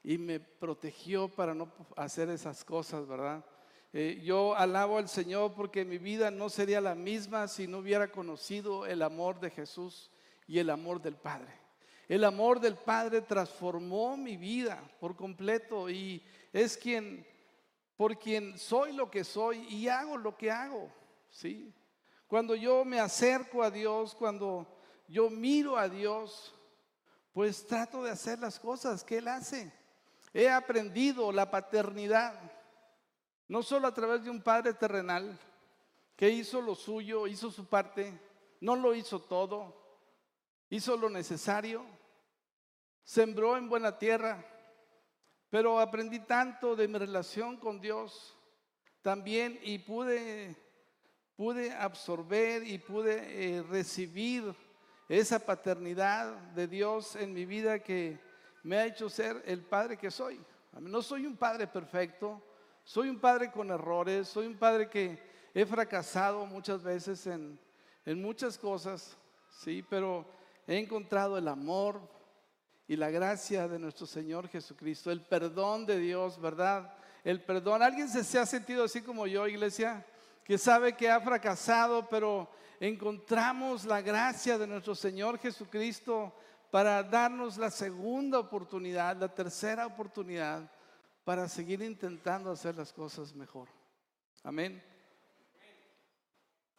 y 0.02 0.18
me 0.18 0.40
protegió 0.40 1.28
para 1.28 1.54
no 1.54 1.72
hacer 1.96 2.28
esas 2.30 2.64
cosas, 2.64 3.06
¿verdad? 3.06 3.44
Eh, 3.92 4.20
yo 4.24 4.56
alabo 4.56 4.98
al 4.98 5.08
Señor 5.08 5.54
porque 5.54 5.84
mi 5.84 5.98
vida 5.98 6.30
no 6.30 6.48
sería 6.48 6.80
la 6.80 6.94
misma 6.94 7.48
si 7.48 7.66
no 7.66 7.78
hubiera 7.78 8.10
conocido 8.10 8.86
el 8.86 9.02
amor 9.02 9.40
de 9.40 9.50
Jesús 9.50 10.10
y 10.46 10.58
el 10.58 10.70
amor 10.70 11.00
del 11.02 11.16
Padre. 11.16 11.52
El 12.08 12.24
amor 12.24 12.58
del 12.58 12.74
Padre 12.76 13.20
transformó 13.20 14.16
mi 14.16 14.36
vida 14.36 14.82
por 14.98 15.14
completo 15.14 15.88
y 15.88 16.24
es 16.52 16.76
quien, 16.76 17.24
por 17.96 18.18
quien 18.18 18.58
soy 18.58 18.92
lo 18.92 19.08
que 19.08 19.22
soy 19.22 19.58
y 19.68 19.86
hago 19.86 20.16
lo 20.16 20.36
que 20.36 20.50
hago. 20.50 20.90
¿sí? 21.28 21.72
Cuando 22.26 22.56
yo 22.56 22.84
me 22.84 22.98
acerco 22.98 23.62
a 23.62 23.70
Dios, 23.70 24.14
cuando 24.16 24.79
yo 25.11 25.29
miro 25.29 25.76
a 25.76 25.88
Dios, 25.88 26.55
pues 27.33 27.67
trato 27.67 28.02
de 28.02 28.11
hacer 28.11 28.38
las 28.38 28.61
cosas 28.61 29.02
que 29.02 29.19
Él 29.19 29.29
hace. 29.29 29.73
He 30.33 30.49
aprendido 30.49 31.33
la 31.33 31.50
paternidad 31.50 32.40
no 33.49 33.64
solo 33.64 33.88
a 33.88 33.95
través 33.95 34.23
de 34.23 34.31
un 34.31 34.40
padre 34.40 34.75
terrenal 34.75 35.37
que 36.14 36.31
hizo 36.31 36.62
lo 36.62 36.76
suyo, 36.76 37.26
hizo 37.26 37.50
su 37.50 37.67
parte, 37.67 38.17
no 38.61 38.76
lo 38.76 38.95
hizo 38.95 39.23
todo, 39.23 39.75
hizo 40.69 40.97
lo 40.97 41.11
necesario, 41.11 41.85
sembró 43.02 43.57
en 43.57 43.69
buena 43.69 43.99
tierra, 43.99 44.47
pero 45.49 45.81
aprendí 45.81 46.21
tanto 46.21 46.76
de 46.76 46.87
mi 46.87 46.97
relación 46.97 47.57
con 47.57 47.81
Dios 47.81 48.38
también 49.02 49.59
y 49.64 49.79
pude, 49.81 50.55
pude 51.35 51.73
absorber 51.73 52.64
y 52.64 52.79
pude 52.79 53.57
eh, 53.57 53.62
recibir 53.64 54.55
esa 55.11 55.40
paternidad 55.40 56.37
de 56.55 56.69
Dios 56.69 57.17
en 57.17 57.35
mi 57.35 57.45
vida 57.45 57.81
que 57.81 58.17
me 58.62 58.76
ha 58.76 58.87
hecho 58.87 59.11
ser 59.11 59.43
el 59.45 59.61
padre 59.61 59.97
que 59.97 60.09
soy. 60.09 60.40
No 60.79 61.02
soy 61.02 61.26
un 61.26 61.37
padre 61.37 61.67
perfecto, 61.67 62.40
soy 62.85 63.09
un 63.09 63.19
padre 63.19 63.50
con 63.50 63.71
errores, 63.71 64.29
soy 64.29 64.47
un 64.47 64.57
padre 64.57 64.88
que 64.88 65.21
he 65.52 65.67
fracasado 65.67 66.47
muchas 66.47 66.85
veces 66.85 67.26
en, 67.26 67.59
muchas 68.23 68.57
cosas, 68.57 69.17
sí, 69.49 69.85
pero 69.90 70.25
he 70.69 70.79
encontrado 70.79 71.37
el 71.37 71.49
amor 71.49 72.00
y 72.87 72.95
la 72.95 73.11
gracia 73.11 73.67
de 73.67 73.81
nuestro 73.81 74.07
Señor 74.07 74.47
Jesucristo, 74.47 75.11
el 75.11 75.23
perdón 75.23 75.87
de 75.87 75.99
Dios, 75.99 76.40
¿verdad? 76.40 76.95
El 77.25 77.43
perdón. 77.43 77.83
¿Alguien 77.83 78.09
se, 78.09 78.23
se 78.23 78.38
ha 78.38 78.47
sentido 78.47 78.85
así 78.85 79.02
como 79.02 79.26
yo, 79.26 79.49
iglesia? 79.49 80.07
Que 80.45 80.57
sabe 80.57 80.93
que 80.97 81.11
ha 81.11 81.21
fracasado, 81.21 82.09
pero 82.09 82.49
encontramos 82.80 83.84
la 83.84 84.00
gracia 84.00 84.56
de 84.58 84.66
nuestro 84.66 84.94
Señor 84.94 85.38
Jesucristo 85.38 86.34
para 86.70 87.02
darnos 87.02 87.58
la 87.58 87.70
segunda 87.70 88.38
oportunidad, 88.38 89.16
la 89.16 89.32
tercera 89.32 89.87
oportunidad 89.87 90.70
para 91.25 91.49
seguir 91.49 91.82
intentando 91.82 92.50
hacer 92.50 92.75
las 92.75 92.92
cosas 92.92 93.34
mejor. 93.34 93.68
Amén. 94.42 94.82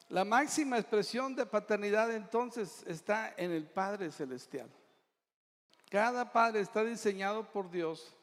La 0.10 0.26
máxima 0.26 0.78
expresión 0.78 1.36
de 1.36 1.46
paternidad 1.46 2.14
entonces 2.14 2.84
está 2.88 3.34
en 3.38 3.52
el 3.52 3.66
Padre 3.66 4.12
Celestial. 4.12 4.70
Cada 5.90 6.32
padre 6.32 6.62
está 6.62 6.84
diseñado 6.84 7.52
por 7.52 7.70
Dios 7.70 8.16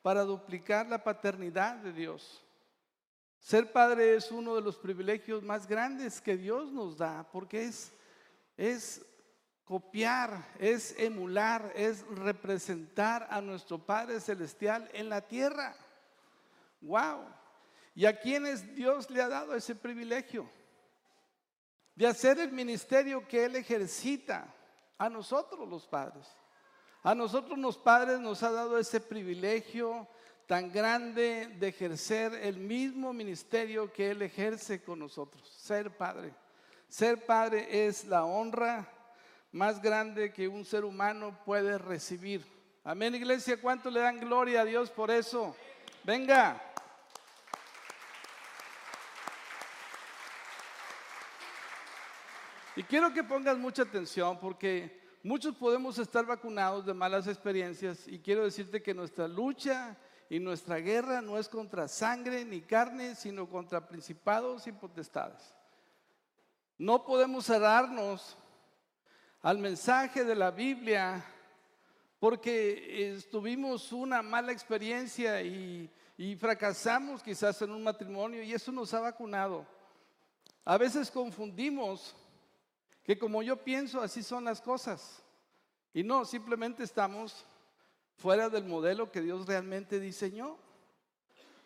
para 0.00 0.22
duplicar 0.22 0.86
la 0.86 1.02
paternidad 1.02 1.74
de 1.76 1.92
Dios. 1.92 2.45
Ser 3.46 3.70
padre 3.70 4.16
es 4.16 4.32
uno 4.32 4.56
de 4.56 4.60
los 4.60 4.76
privilegios 4.76 5.40
más 5.40 5.68
grandes 5.68 6.20
que 6.20 6.36
Dios 6.36 6.72
nos 6.72 6.98
da, 6.98 7.24
porque 7.30 7.66
es, 7.66 7.92
es 8.56 9.06
copiar, 9.64 10.44
es 10.58 10.98
emular, 10.98 11.72
es 11.76 12.04
representar 12.08 13.28
a 13.30 13.40
nuestro 13.40 13.78
Padre 13.78 14.18
Celestial 14.18 14.90
en 14.92 15.08
la 15.08 15.20
tierra. 15.20 15.76
¡Wow! 16.80 17.20
¿Y 17.94 18.06
a 18.06 18.18
quienes 18.18 18.74
Dios 18.74 19.08
le 19.10 19.22
ha 19.22 19.28
dado 19.28 19.54
ese 19.54 19.76
privilegio? 19.76 20.50
De 21.94 22.08
hacer 22.08 22.40
el 22.40 22.50
ministerio 22.50 23.28
que 23.28 23.44
Él 23.44 23.54
ejercita 23.54 24.52
a 24.98 25.08
nosotros 25.08 25.68
los 25.68 25.86
padres. 25.86 26.26
A 27.04 27.14
nosotros 27.14 27.56
los 27.56 27.78
padres 27.78 28.18
nos 28.18 28.42
ha 28.42 28.50
dado 28.50 28.76
ese 28.76 28.98
privilegio 28.98 30.08
tan 30.46 30.70
grande 30.70 31.48
de 31.58 31.68
ejercer 31.68 32.32
el 32.34 32.58
mismo 32.58 33.12
ministerio 33.12 33.92
que 33.92 34.10
Él 34.10 34.22
ejerce 34.22 34.80
con 34.80 35.00
nosotros, 35.00 35.42
ser 35.58 35.96
padre. 35.96 36.32
Ser 36.88 37.26
padre 37.26 37.86
es 37.86 38.04
la 38.04 38.24
honra 38.24 38.88
más 39.50 39.82
grande 39.82 40.32
que 40.32 40.46
un 40.46 40.64
ser 40.64 40.84
humano 40.84 41.36
puede 41.44 41.78
recibir. 41.78 42.46
Amén, 42.84 43.16
iglesia, 43.16 43.60
¿cuánto 43.60 43.90
le 43.90 44.00
dan 44.00 44.20
gloria 44.20 44.60
a 44.60 44.64
Dios 44.64 44.90
por 44.90 45.10
eso? 45.10 45.56
Venga. 46.04 46.62
Y 52.76 52.84
quiero 52.84 53.12
que 53.12 53.24
pongas 53.24 53.58
mucha 53.58 53.82
atención 53.82 54.38
porque 54.38 55.02
muchos 55.24 55.56
podemos 55.56 55.98
estar 55.98 56.24
vacunados 56.24 56.86
de 56.86 56.94
malas 56.94 57.26
experiencias 57.26 58.06
y 58.06 58.20
quiero 58.20 58.44
decirte 58.44 58.82
que 58.82 58.94
nuestra 58.94 59.26
lucha 59.26 59.96
y 60.28 60.40
nuestra 60.40 60.76
guerra 60.76 61.20
no 61.22 61.38
es 61.38 61.48
contra 61.48 61.88
sangre 61.88 62.44
ni 62.44 62.60
carne, 62.62 63.14
sino 63.14 63.48
contra 63.48 63.86
principados 63.86 64.66
y 64.66 64.72
potestades. 64.72 65.54
No 66.78 67.04
podemos 67.04 67.46
cerrarnos 67.46 68.36
al 69.42 69.58
mensaje 69.58 70.24
de 70.24 70.34
la 70.34 70.50
Biblia 70.50 71.24
porque 72.18 73.18
tuvimos 73.30 73.92
una 73.92 74.22
mala 74.22 74.52
experiencia 74.52 75.40
y, 75.42 75.90
fracasamos 76.40 77.22
quizás 77.22 77.60
en 77.62 77.70
un 77.70 77.82
matrimonio 77.82 78.42
y 78.42 78.52
eso 78.52 78.72
nos 78.72 78.92
ha 78.94 79.00
vacunado. 79.00 79.66
A 80.64 80.76
veces 80.76 81.10
confundimos 81.10 82.16
que 83.04 83.18
como 83.18 83.42
yo 83.42 83.62
pienso, 83.62 84.00
así 84.00 84.22
son 84.22 84.44
las 84.44 84.60
cosas. 84.60 85.22
Y 85.94 86.02
no, 86.02 86.24
simplemente 86.24 86.82
estamos 86.82 87.46
fuera 88.16 88.48
del 88.48 88.64
modelo 88.64 89.10
que 89.10 89.20
Dios 89.20 89.46
realmente 89.46 90.00
diseñó. 90.00 90.56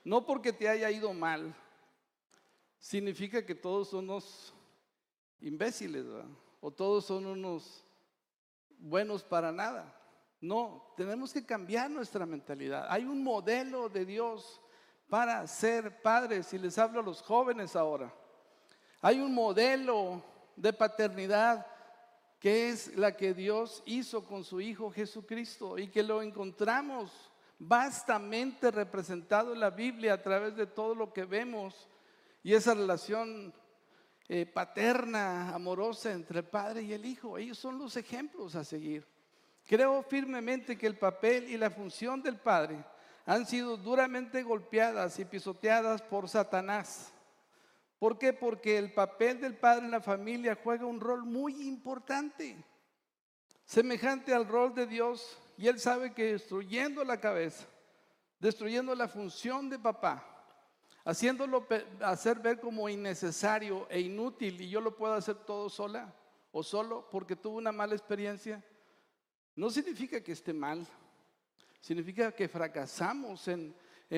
No 0.04 0.25
porque 0.25 0.52
te 0.52 0.69
haya 0.69 0.90
ido 0.90 1.12
mal, 1.12 1.54
significa 2.78 3.45
que 3.45 3.54
todos 3.54 3.88
somos 3.90 4.54
imbéciles, 5.40 6.04
o 6.61 6.71
todos 6.71 7.04
son 7.04 7.26
unos 7.26 7.85
buenos 8.78 9.23
para 9.23 9.52
nada. 9.52 9.95
No, 10.40 10.92
tenemos 10.97 11.33
que 11.33 11.45
cambiar 11.45 11.90
nuestra 11.90 12.25
mentalidad. 12.25 12.87
Hay 12.88 13.04
un 13.04 13.23
modelo 13.23 13.90
de 13.90 14.07
Dios 14.07 14.61
para 15.09 15.47
ser 15.47 16.00
padres, 16.00 16.52
y 16.54 16.59
les 16.59 16.78
hablo 16.78 17.00
a 17.00 17.04
los 17.04 17.21
jóvenes 17.21 17.76
ahora. 17.76 18.14
Hay 19.02 19.21
un 19.21 19.35
modelo 19.35 20.23
de 20.57 20.73
paternidad 20.73 21.66
que 22.40 22.70
es 22.70 22.97
la 22.97 23.16
que 23.16 23.35
Dios 23.35 23.82
hizo 23.85 24.25
con 24.25 24.42
su 24.42 24.61
Hijo 24.61 24.90
Jesucristo 24.90 25.78
y 25.78 25.88
que 25.88 26.02
lo 26.02 26.23
encontramos 26.23 27.30
vastamente 27.59 28.70
representado 28.70 29.52
en 29.52 29.61
la 29.61 29.68
Biblia 29.68 30.14
a 30.14 30.23
través 30.23 30.56
de 30.56 30.66
todo 30.66 30.94
lo 30.94 31.12
que 31.12 31.26
vemos 31.26 31.87
y 32.42 32.54
esa 32.54 32.73
relación 32.73 33.52
eh, 34.26 34.47
paterna, 34.47 35.54
amorosa 35.54 36.12
entre 36.12 36.38
el 36.38 36.47
Padre 36.47 36.82
y 36.82 36.94
el 36.94 37.04
Hijo. 37.04 37.37
Ellos 37.37 37.59
son 37.59 37.78
los 37.78 37.97
ejemplos 37.99 38.54
a 38.54 38.64
seguir. 38.64 39.06
Creo 39.66 40.02
firmemente 40.02 40.78
que 40.78 40.87
el 40.87 40.97
papel 40.97 41.50
y 41.50 41.59
la 41.59 41.70
función 41.70 42.23
del 42.23 42.38
Padre 42.38 42.82
han 43.26 43.44
sido 43.44 43.76
duramente 43.76 44.42
golpeadas 44.42 45.18
y 45.18 45.26
pisoteadas 45.26 46.00
por 46.00 46.26
Satanás. 46.26 47.12
¿Por 48.00 48.17
qué? 48.17 48.32
Porque 48.32 48.78
el 48.78 48.95
papel 48.95 49.43
del 49.43 49.58
padre 49.58 49.84
en 49.84 49.91
la 49.91 50.00
familia 50.00 50.58
juega 50.65 50.86
un 50.86 51.00
rol 51.00 51.26
muy 51.26 51.69
importante, 51.69 52.56
semejante 53.67 54.32
al 54.32 54.49
rol 54.49 54.75
de 54.75 54.86
Dios. 54.86 55.39
Y 55.58 55.69
él 55.69 55.78
sabe 55.78 56.15
que 56.15 56.32
destruyendo 56.32 57.04
la 57.04 57.21
cabeza, 57.21 57.67
destruyendo 58.39 58.95
la 58.95 59.06
función 59.06 59.69
de 59.69 59.78
papá, 59.78 60.25
haciéndolo 61.04 61.67
hacer 62.00 62.39
ver 62.39 62.58
como 62.58 62.89
innecesario 62.89 63.86
e 63.91 64.00
inútil, 64.00 64.58
y 64.63 64.71
yo 64.71 64.80
lo 64.80 64.97
puedo 64.97 65.13
hacer 65.13 65.34
todo 65.34 65.69
sola 65.69 66.10
o 66.52 66.63
solo 66.63 67.06
porque 67.10 67.36
tuve 67.36 67.58
una 67.58 67.71
mala 67.71 67.95
experiencia, 67.95 68.65
no 69.56 69.69
significa 69.69 70.23
que 70.23 70.32
esté 70.32 70.54
mal, 70.54 70.86
significa 71.82 72.32
que 72.32 72.49
fracasamos 72.49 73.47
en, 73.47 73.76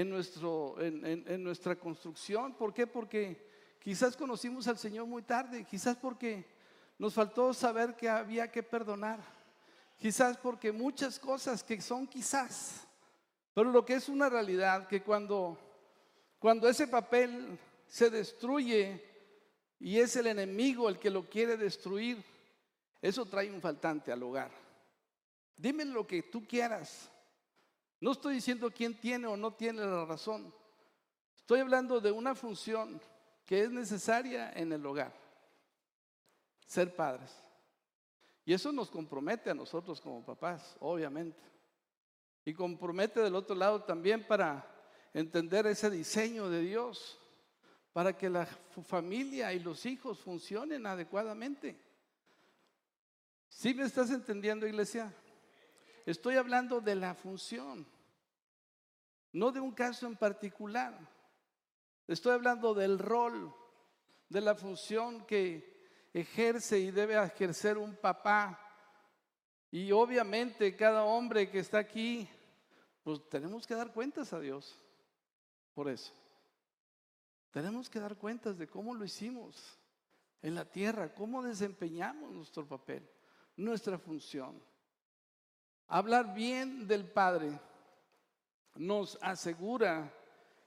nuestro, 0.08 0.76
en 0.80 1.42
nuestra 1.42 1.74
construcción. 1.74 2.54
¿Por 2.54 2.72
qué? 2.72 2.86
Porque 2.86 3.50
Quizás 3.82 4.16
conocimos 4.16 4.68
al 4.68 4.78
Señor 4.78 5.06
muy 5.06 5.22
tarde, 5.22 5.64
quizás 5.64 5.96
porque 5.96 6.46
nos 6.98 7.14
faltó 7.14 7.52
saber 7.52 7.96
que 7.96 8.08
había 8.08 8.48
que 8.50 8.62
perdonar, 8.62 9.18
quizás 9.98 10.36
porque 10.36 10.70
muchas 10.70 11.18
cosas 11.18 11.64
que 11.64 11.80
son 11.80 12.06
quizás, 12.06 12.86
pero 13.52 13.72
lo 13.72 13.84
que 13.84 13.94
es 13.94 14.08
una 14.08 14.28
realidad, 14.28 14.86
que 14.86 15.02
cuando, 15.02 15.58
cuando 16.38 16.68
ese 16.68 16.86
papel 16.86 17.58
se 17.88 18.08
destruye 18.08 19.04
y 19.80 19.98
es 19.98 20.14
el 20.14 20.28
enemigo 20.28 20.88
el 20.88 21.00
que 21.00 21.10
lo 21.10 21.28
quiere 21.28 21.56
destruir, 21.56 22.24
eso 23.00 23.26
trae 23.26 23.50
un 23.50 23.60
faltante 23.60 24.12
al 24.12 24.22
hogar. 24.22 24.52
Dime 25.56 25.84
lo 25.84 26.06
que 26.06 26.22
tú 26.22 26.46
quieras. 26.46 27.10
No 28.00 28.12
estoy 28.12 28.34
diciendo 28.34 28.70
quién 28.70 28.98
tiene 28.98 29.26
o 29.26 29.36
no 29.36 29.52
tiene 29.54 29.84
la 29.84 30.04
razón. 30.04 30.54
Estoy 31.36 31.58
hablando 31.58 32.00
de 32.00 32.12
una 32.12 32.36
función 32.36 33.00
que 33.52 33.64
es 33.64 33.70
necesaria 33.70 34.50
en 34.54 34.72
el 34.72 34.86
hogar. 34.86 35.12
Ser 36.64 36.96
padres. 36.96 37.30
Y 38.46 38.54
eso 38.54 38.72
nos 38.72 38.90
compromete 38.90 39.50
a 39.50 39.54
nosotros 39.54 40.00
como 40.00 40.24
papás, 40.24 40.74
obviamente. 40.80 41.42
Y 42.46 42.54
compromete 42.54 43.20
del 43.20 43.34
otro 43.34 43.54
lado 43.54 43.84
también 43.84 44.26
para 44.26 44.66
entender 45.12 45.66
ese 45.66 45.90
diseño 45.90 46.48
de 46.48 46.62
Dios, 46.62 47.20
para 47.92 48.16
que 48.16 48.30
la 48.30 48.46
familia 48.86 49.52
y 49.52 49.60
los 49.60 49.84
hijos 49.84 50.20
funcionen 50.20 50.86
adecuadamente. 50.86 51.78
¿Sí 53.50 53.74
me 53.74 53.82
estás 53.82 54.10
entendiendo, 54.10 54.66
iglesia? 54.66 55.12
Estoy 56.06 56.36
hablando 56.36 56.80
de 56.80 56.94
la 56.94 57.14
función, 57.14 57.86
no 59.30 59.52
de 59.52 59.60
un 59.60 59.72
caso 59.72 60.06
en 60.06 60.16
particular. 60.16 60.98
Estoy 62.06 62.32
hablando 62.32 62.74
del 62.74 62.98
rol, 62.98 63.54
de 64.28 64.40
la 64.40 64.54
función 64.54 65.24
que 65.24 65.72
ejerce 66.12 66.78
y 66.78 66.90
debe 66.90 67.22
ejercer 67.22 67.78
un 67.78 67.96
papá. 67.96 68.58
Y 69.70 69.92
obviamente 69.92 70.76
cada 70.76 71.04
hombre 71.04 71.50
que 71.50 71.60
está 71.60 71.78
aquí, 71.78 72.28
pues 73.02 73.20
tenemos 73.28 73.66
que 73.66 73.74
dar 73.74 73.92
cuentas 73.92 74.32
a 74.32 74.40
Dios 74.40 74.78
por 75.74 75.88
eso. 75.88 76.12
Tenemos 77.50 77.88
que 77.88 78.00
dar 78.00 78.16
cuentas 78.16 78.58
de 78.58 78.66
cómo 78.66 78.94
lo 78.94 79.04
hicimos 79.04 79.78
en 80.40 80.54
la 80.54 80.64
tierra, 80.64 81.14
cómo 81.14 81.42
desempeñamos 81.42 82.32
nuestro 82.32 82.66
papel, 82.66 83.08
nuestra 83.56 83.98
función. 83.98 84.62
Hablar 85.88 86.34
bien 86.34 86.86
del 86.86 87.10
Padre 87.10 87.58
nos 88.76 89.18
asegura 89.20 90.12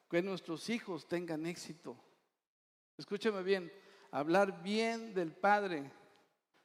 que 0.10 0.22
nuestros 0.22 0.70
hijos 0.70 1.08
tengan 1.08 1.46
éxito. 1.46 1.98
Escúcheme 2.98 3.44
bien, 3.44 3.72
hablar 4.12 4.62
bien 4.62 5.14
del 5.14 5.34
Padre 5.34 5.92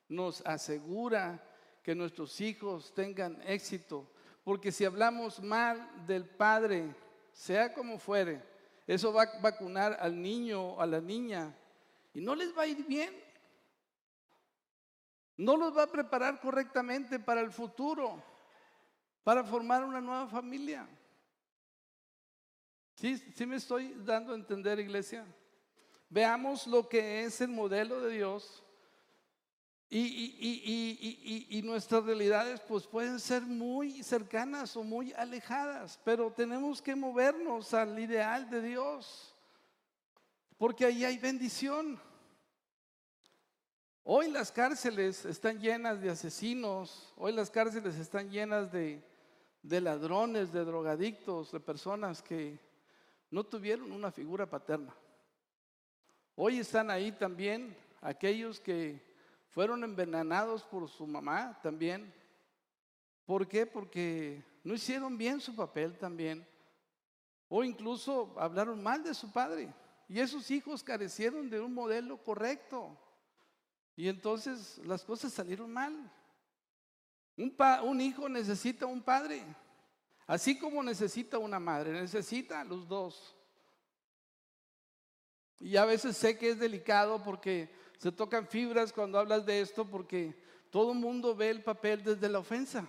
nos 0.09 0.45
asegura 0.45 1.43
que 1.83 1.95
nuestros 1.95 2.41
hijos 2.41 2.93
tengan 2.95 3.41
éxito. 3.47 4.11
Porque 4.45 4.73
si 4.73 4.85
hablamos 4.85 5.41
mal 5.41 6.07
del 6.07 6.29
Padre, 6.29 6.95
sea 7.33 7.73
como 7.73 7.99
fuere, 7.99 8.43
eso 8.87 9.13
va 9.13 9.23
a 9.23 9.41
vacunar 9.41 9.97
al 10.01 10.21
niño 10.21 10.75
o 10.75 10.81
a 10.81 10.87
la 10.87 11.01
niña 11.01 11.57
y 12.13 12.21
no 12.21 12.35
les 12.35 12.57
va 12.57 12.63
a 12.63 12.67
ir 12.67 12.85
bien. 12.87 13.15
No 15.37 15.57
los 15.57 15.75
va 15.75 15.85
a 15.85 15.91
preparar 15.91 16.41
correctamente 16.41 17.19
para 17.19 17.41
el 17.41 17.51
futuro, 17.51 18.23
para 19.25 19.43
formar 19.45 19.85
una 19.85 20.01
nueva 20.01 20.27
familia. 20.27 20.87
¿Sí, 23.01 23.47
me 23.47 23.57
estoy 23.57 23.95
dando 24.05 24.35
a 24.35 24.37
entender, 24.37 24.79
iglesia? 24.79 25.25
Veamos 26.11 26.67
lo 26.67 26.87
que 26.87 27.25
es 27.25 27.41
el 27.41 27.49
modelo 27.49 27.99
de 28.03 28.13
Dios 28.13 28.63
y, 29.89 31.49
y, 31.49 31.63
nuestras 31.63 32.05
realidades 32.05 32.61
pues 32.61 32.87
pueden 32.87 33.19
ser 33.19 33.41
muy 33.41 34.03
cercanas 34.03 34.77
o 34.77 34.83
muy 34.83 35.15
alejadas, 35.15 35.99
pero 36.05 36.31
tenemos 36.31 36.83
que 36.83 36.95
movernos 36.95 37.73
al 37.73 37.99
ideal 37.99 38.51
de 38.51 38.61
Dios. 38.61 39.35
porque 40.59 40.85
ahí 40.85 41.03
hay 41.03 41.17
bendición. 41.17 41.99
Hoy 44.05 44.31
las 44.31 44.53
cárceles 44.53 45.25
están 45.25 45.59
llenas 45.59 46.03
de 46.03 46.11
asesinos, 46.11 47.15
hoy 47.17 47.33
las 47.33 47.49
cárceles 47.49 47.97
están 47.97 48.31
llenas 48.31 48.71
de, 48.71 49.03
de 49.63 49.81
ladrones, 49.81 50.53
de 50.53 50.67
drogadictos, 50.67 51.51
de 51.51 51.61
personas 51.61 52.21
que 52.21 52.69
no 53.31 53.45
tuvieron 53.45 53.93
una 53.93 54.11
figura 54.11 54.49
paterna. 54.49 54.95
Hoy 56.35 56.59
están 56.59 56.91
ahí 56.91 57.13
también 57.13 57.77
aquellos 58.01 58.59
que 58.61 59.01
fueron 59.49 59.85
envenenados 59.85 60.63
por 60.65 60.89
su 60.89 61.07
mamá 61.07 61.59
también. 61.63 62.13
¿Por 63.27 63.47
qué? 63.47 63.67
Porque 63.67 64.43
no 64.65 64.75
hicieron 64.75 65.17
bien 65.17 65.41
su 65.41 65.55
papel 65.55 65.97
también. 65.99 66.47
O 67.49 67.65
incluso 67.65 68.35
hablaron 68.39 68.83
mal 68.83 69.03
de 69.03 69.15
su 69.15 69.33
padre. 69.33 69.73
Y 70.09 70.19
esos 70.19 70.51
hijos 70.51 70.83
carecieron 70.83 71.51
de 71.51 71.61
un 71.61 71.75
modelo 71.75 72.17
correcto. 72.19 72.97
Y 73.97 74.09
entonces 74.09 74.79
las 74.85 75.05
cosas 75.05 75.33
salieron 75.33 75.73
mal. 75.73 76.11
Un, 77.37 77.55
un, 77.85 78.01
hijo 78.01 78.29
necesita 78.29 78.87
un 78.87 79.03
padre, 79.03 79.45
así 80.31 80.57
como 80.57 80.81
necesita 80.81 81.39
una 81.39 81.59
madre, 81.59 81.91
necesita 81.91 82.63
los 82.63 82.87
dos. 82.87 83.35
Y 85.59 85.77
a 85.77 85.85
veces 85.85 86.17
sé 86.17 86.39
que 86.39 86.51
es 86.51 86.59
delicado 86.61 87.21
porque 87.25 87.69
se 87.99 88.13
tocan 88.13 88.47
fibras 88.47 88.93
cuando 88.93 89.19
hablas 89.19 89.45
de 89.45 89.61
esto, 89.61 89.85
porque 89.85 90.41
todo 90.71 90.93
el 90.93 91.01
mundo 91.01 91.35
ve 91.35 91.51
el 91.51 91.65
papel 91.65 92.05
desde 92.05 92.29
la 92.29 92.39
ofensa. 92.39 92.87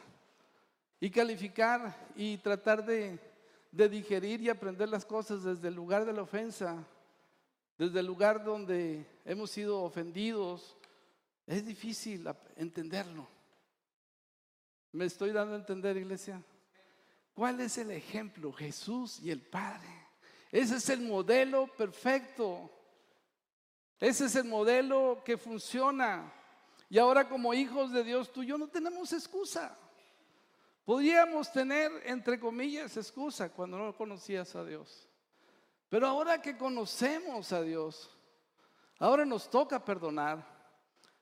Y 1.00 1.10
calificar 1.10 2.12
y 2.16 2.38
tratar 2.38 2.86
de, 2.86 3.20
de 3.72 3.90
digerir 3.90 4.40
y 4.42 4.50
aprender 4.50 4.88
las 4.88 5.04
cosas 5.04 5.44
desde 5.44 5.70
el 5.70 5.74
lugar 5.74 6.06
de 6.06 6.14
la 6.14 6.22
ofensa, 6.22 6.86
desde 7.76 8.02
el 8.02 8.06
lugar 8.06 8.44
donde 8.44 9.04
hemos 9.26 9.50
sido 9.50 9.82
ofendidos, 9.82 10.78
es 11.48 11.66
difícil 11.66 12.30
entenderlo. 12.56 13.28
¿Me 14.92 15.06
estoy 15.06 15.32
dando 15.32 15.56
a 15.56 15.58
entender, 15.58 15.98
iglesia? 15.98 16.40
¿Cuál 17.34 17.60
es 17.62 17.78
el 17.78 17.92
ejemplo? 17.92 18.52
Jesús 18.52 19.20
y 19.20 19.32
el 19.32 19.42
Padre. 19.42 19.88
Ese 20.52 20.76
es 20.76 20.90
el 20.90 21.02
modelo 21.02 21.68
perfecto. 21.68 22.70
Ese 24.00 24.26
es 24.26 24.36
el 24.36 24.46
modelo 24.46 25.22
que 25.24 25.38
funciona. 25.38 26.32
Y 26.90 27.00
ahora 27.00 27.30
como 27.30 27.54
hijos 27.54 27.92
de 27.92 28.04
Dios, 28.04 28.34
tú 28.34 28.44
y 28.44 28.48
yo 28.48 28.58
no 28.58 28.68
tenemos 28.68 29.14
excusa. 29.14 29.78
Podríamos 30.84 31.52
tener, 31.52 31.92
entre 32.06 32.40
comillas, 32.40 32.98
excusa 32.98 33.50
cuando 33.50 33.78
no 33.78 33.96
conocías 33.96 34.56
a 34.56 34.66
Dios. 34.66 35.08
Pero 35.88 36.08
ahora 36.08 36.42
que 36.42 36.58
conocemos 36.58 37.54
a 37.54 37.62
Dios, 37.62 38.10
ahora 39.00 39.24
nos 39.24 39.50
toca 39.50 39.84
perdonar. 39.86 40.46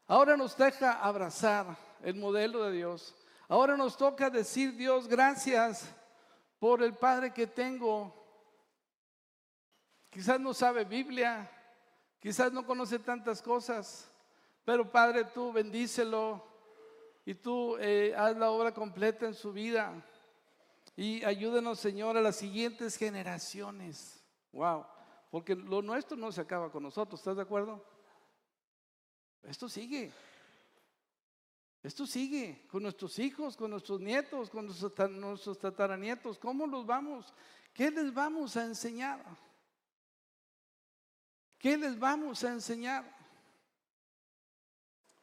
Ahora 0.07 0.35
nos 0.35 0.57
deja 0.57 0.93
abrazar 0.93 1.77
el 2.01 2.15
modelo 2.15 2.63
de 2.63 2.71
Dios. 2.71 3.13
Ahora 3.47 3.77
nos 3.77 3.95
toca 3.95 4.29
decir, 4.31 4.75
Dios, 4.75 5.07
gracias 5.07 5.93
por 6.59 6.83
el 6.83 6.93
Padre 6.93 7.33
que 7.33 7.47
tengo. 7.47 8.13
Quizás 10.09 10.39
no 10.39 10.53
sabe 10.53 10.83
Biblia, 10.83 11.49
quizás 12.19 12.51
no 12.51 12.65
conoce 12.65 12.99
tantas 12.99 13.41
cosas, 13.41 14.11
pero 14.65 14.91
Padre, 14.91 15.25
tú 15.25 15.51
bendícelo 15.51 16.45
y 17.25 17.35
tú 17.35 17.77
eh, 17.79 18.13
haz 18.17 18.35
la 18.35 18.51
obra 18.51 18.73
completa 18.73 19.25
en 19.25 19.33
su 19.33 19.53
vida. 19.53 20.03
Y 20.95 21.23
ayúdenos, 21.23 21.79
Señor, 21.79 22.17
a 22.17 22.21
las 22.21 22.35
siguientes 22.35 22.97
generaciones. 22.97 24.21
Wow, 24.51 24.85
porque 25.31 25.55
lo 25.55 25.81
nuestro 25.81 26.17
no 26.17 26.31
se 26.31 26.41
acaba 26.41 26.71
con 26.71 26.83
nosotros, 26.83 27.19
¿estás 27.19 27.37
de 27.37 27.43
acuerdo? 27.43 27.83
Esto 29.43 29.69
sigue. 29.69 30.11
Esto 31.81 32.05
sigue 32.05 32.67
con 32.67 32.83
nuestros 32.83 33.17
hijos, 33.19 33.55
con 33.55 33.71
nuestros 33.71 34.01
nietos, 34.01 34.49
con 34.49 34.65
nuestros, 34.65 35.59
tataranietos. 35.59 36.37
¿Cómo 36.37 36.67
los 36.67 36.85
vamos? 36.85 37.33
¿Qué 37.73 37.89
les 37.89 38.13
vamos 38.13 38.57
a 38.57 38.65
enseñar? 38.65 39.23
¿Qué 41.57 41.77
les 41.77 41.97
vamos 41.97 42.43
a 42.43 42.51
enseñar? 42.51 43.17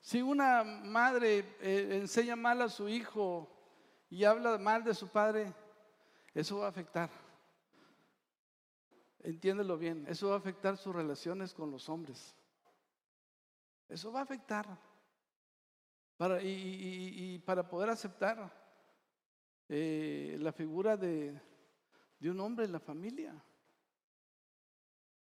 Si 0.01 0.23
una 0.23 0.65
madre 0.65 1.57
eh, 1.61 1.99
enseña 2.01 2.37
mal 2.37 2.63
a 2.63 2.69
su 2.69 2.89
hijo 2.89 3.51
y 4.09 4.25
habla 4.25 4.57
mal 4.57 4.83
de 4.83 4.95
su 4.95 5.09
padre, 5.09 5.53
eso 6.33 6.59
va 6.59 6.67
a 6.67 6.71
afectar. 6.71 7.11
Entiéndelo 9.19 9.77
bien, 9.77 10.07
eso 10.09 10.29
va 10.29 10.37
a 10.37 10.39
afectar 10.39 10.79
sus 10.79 10.95
relaciones 10.95 11.53
con 11.53 11.71
los 11.71 11.89
hombres. 11.89 12.35
Eso 13.89 14.13
va 14.13 14.21
a 14.21 14.23
afectar. 14.23 14.67
Para, 16.17 16.43
y, 16.43 17.39
para 17.45 17.69
poder 17.69 17.91
aceptar 17.91 18.51
eh, 19.69 20.39
la 20.41 20.51
figura 20.51 20.97
de, 20.97 21.39
de 22.19 22.31
un 22.31 22.41
hombre 22.41 22.65
en 22.65 22.73
la 22.73 22.81
familia. 22.81 23.35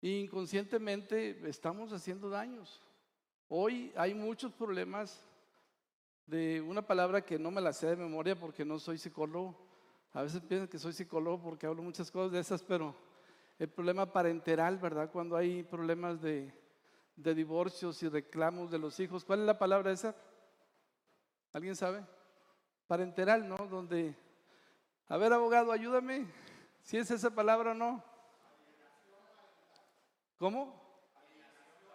inconscientemente 0.00 1.48
estamos 1.48 1.92
haciendo 1.92 2.30
daños. 2.30 2.80
Hoy 3.48 3.92
hay 3.94 4.14
muchos 4.14 4.52
problemas 4.52 5.22
de 6.24 6.60
una 6.62 6.80
palabra 6.80 7.20
que 7.20 7.38
no 7.38 7.50
me 7.50 7.60
la 7.60 7.72
sé 7.72 7.88
de 7.88 7.96
memoria 7.96 8.38
porque 8.38 8.64
no 8.64 8.78
soy 8.78 8.96
psicólogo. 8.96 9.54
A 10.12 10.22
veces 10.22 10.40
piensan 10.40 10.68
que 10.68 10.78
soy 10.78 10.92
psicólogo 10.92 11.42
porque 11.42 11.66
hablo 11.66 11.82
muchas 11.82 12.10
cosas 12.10 12.32
de 12.32 12.38
esas, 12.38 12.62
pero 12.62 12.94
el 13.58 13.68
problema 13.68 14.10
parenteral, 14.10 14.78
¿verdad? 14.78 15.10
Cuando 15.10 15.36
hay 15.36 15.62
problemas 15.62 16.22
de, 16.22 16.54
de 17.16 17.34
divorcios 17.34 18.02
y 18.02 18.08
reclamos 18.08 18.70
de 18.70 18.78
los 18.78 18.98
hijos. 18.98 19.24
¿Cuál 19.24 19.40
es 19.40 19.46
la 19.46 19.58
palabra 19.58 19.92
esa? 19.92 20.14
¿Alguien 21.52 21.74
sabe? 21.74 22.04
Parenteral, 22.86 23.48
¿no? 23.48 23.56
Donde, 23.56 24.14
a 25.08 25.16
ver, 25.16 25.32
abogado, 25.32 25.72
ayúdame, 25.72 26.26
si 26.82 26.96
es 26.96 27.10
esa 27.10 27.30
palabra 27.30 27.72
o 27.72 27.74
no. 27.74 28.04
¿Cómo? 30.38 30.80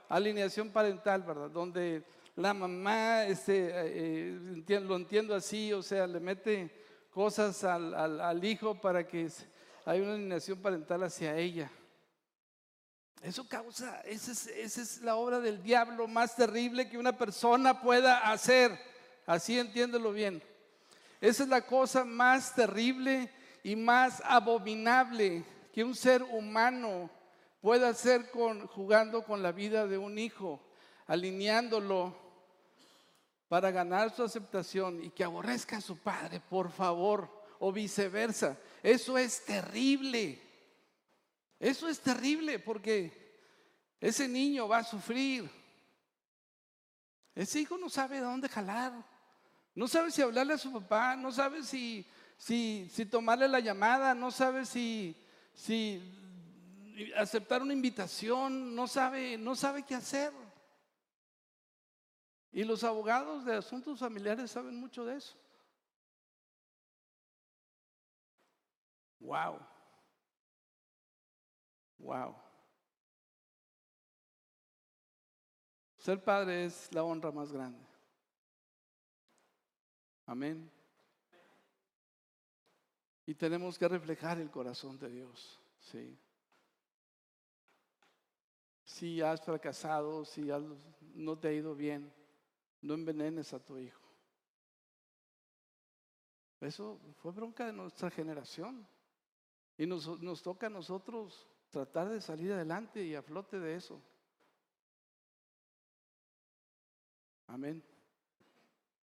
Alineación 0.10 0.70
parental, 0.70 1.24
¿verdad? 1.24 1.50
Donde 1.50 2.04
la 2.36 2.54
mamá, 2.54 3.24
este, 3.24 3.70
eh, 3.70 4.63
eh, 4.68 4.80
lo 4.82 4.96
entiendo 4.96 5.34
así, 5.34 5.72
o 5.74 5.82
sea, 5.82 6.06
le 6.06 6.20
mete 6.20 7.08
cosas 7.12 7.63
al, 7.63 7.94
al 7.94 8.44
hijo 8.44 8.80
para 8.80 9.08
que 9.08 9.30
haya 9.86 10.04
una 10.04 10.13
alineación 10.13 10.62
parental 10.62 11.04
hacia 11.04 11.36
ella. 11.38 11.72
Eso 13.22 13.48
causa, 13.48 14.02
esa 14.02 14.32
es, 14.32 15.02
la 15.02 15.15
obra 15.15 15.39
del 15.39 15.63
diablo 15.63 16.08
más 16.08 16.36
terrible 16.36 16.88
que 16.88 16.98
una 16.98 17.18
persona 17.18 17.82
pueda 17.82 18.32
hacer. 18.32 18.78
Así 19.25 19.57
entiéndelo 19.57 20.11
bien. 20.11 20.41
Esa 21.21 21.43
es 21.43 21.49
la 21.49 21.65
cosa 21.65 22.03
más 22.05 22.53
terrible 22.53 23.31
y 23.63 23.75
más 23.75 24.21
abominable 24.25 25.43
que 25.73 25.83
un 25.83 25.95
ser 25.95 26.23
humano 26.23 27.09
pueda 27.61 27.89
hacer 27.89 28.29
con, 28.29 28.67
jugando 28.67 29.23
con 29.23 29.41
la 29.41 29.51
vida 29.51 29.88
de 29.88 29.97
un 29.97 30.19
hijo, 30.19 30.61
alineándolo 31.07 32.15
para 33.47 33.71
ganar 33.71 34.15
su 34.15 34.23
aceptación 34.23 35.03
y 35.03 35.09
que 35.09 35.23
aborrezca 35.23 35.77
a 35.77 35.81
su 35.81 35.97
padre, 35.97 36.39
por 36.39 36.71
favor, 36.71 37.29
o 37.59 37.71
viceversa. 37.71 38.57
Eso 38.83 39.17
es 39.17 39.43
terrible. 39.45 40.41
Eso 41.59 41.88
es 41.88 41.99
terrible 41.99 42.59
porque 42.59 43.39
ese 43.99 44.27
niño 44.27 44.67
va 44.67 44.77
a 44.79 44.83
sufrir. 44.83 45.49
Ese 47.33 47.61
hijo 47.61 47.77
no 47.77 47.89
sabe 47.89 48.19
dónde 48.19 48.47
jalar. 48.47 48.93
No 49.75 49.89
sabe 49.89 50.09
si 50.09 50.21
hablarle 50.21 50.53
a 50.53 50.57
su 50.57 50.71
papá, 50.71 51.17
no 51.17 51.33
sabe 51.33 51.61
si, 51.61 52.07
si, 52.38 52.89
tomarle 53.11 53.47
la 53.49 53.59
llamada, 53.59 54.15
no 54.15 54.31
sabe 54.31 54.65
si, 54.65 55.21
si 55.53 56.01
aceptar 57.17 57.61
una 57.61 57.73
invitación, 57.73 58.73
no 58.73 58.88
sabe, 58.88 59.38
no 59.38 59.53
sabe 59.53 59.83
qué 59.83 59.95
hacer. 59.95 60.31
Y 62.53 62.63
los 62.63 62.85
abogados 62.85 63.43
de 63.43 63.57
asuntos 63.57 63.99
familiares 63.99 64.49
saben 64.49 64.79
mucho 64.79 65.03
de 65.03 65.17
eso. 65.17 65.35
Wow. 69.19 69.59
Wow. 71.97 72.35
Ser 75.97 76.23
padre 76.23 76.63
es 76.65 76.93
la 76.93 77.03
honra 77.03 77.31
más 77.31 77.51
grande. 77.51 77.85
Amén. 80.25 80.71
Y 83.25 83.35
tenemos 83.35 83.77
que 83.77 83.88
reflejar 83.88 84.39
el 84.39 84.51
corazón 84.51 84.97
de 84.99 85.09
Dios. 85.09 85.59
Sí. 85.79 86.17
Si 88.83 89.21
has 89.21 89.41
fracasado, 89.41 90.25
si 90.25 90.47
no 91.15 91.38
te 91.38 91.47
ha 91.47 91.51
ido 91.51 91.75
bien, 91.75 92.11
no 92.81 92.93
envenenes 92.93 93.51
a 93.53 93.59
tu 93.59 93.77
hijo. 93.77 94.01
Eso 96.61 96.99
fue 97.17 97.31
bronca 97.31 97.65
de 97.65 97.73
nuestra 97.73 98.09
generación. 98.09 98.88
Y 99.77 99.85
nos, 99.85 100.21
nos 100.21 100.41
toca 100.41 100.67
a 100.67 100.69
nosotros 100.69 101.47
tratar 101.69 102.09
de 102.09 102.21
salir 102.21 102.53
adelante 102.53 103.03
y 103.03 103.15
a 103.15 103.21
flote 103.21 103.59
de 103.59 103.75
eso. 103.75 104.01
Amén. 107.47 107.83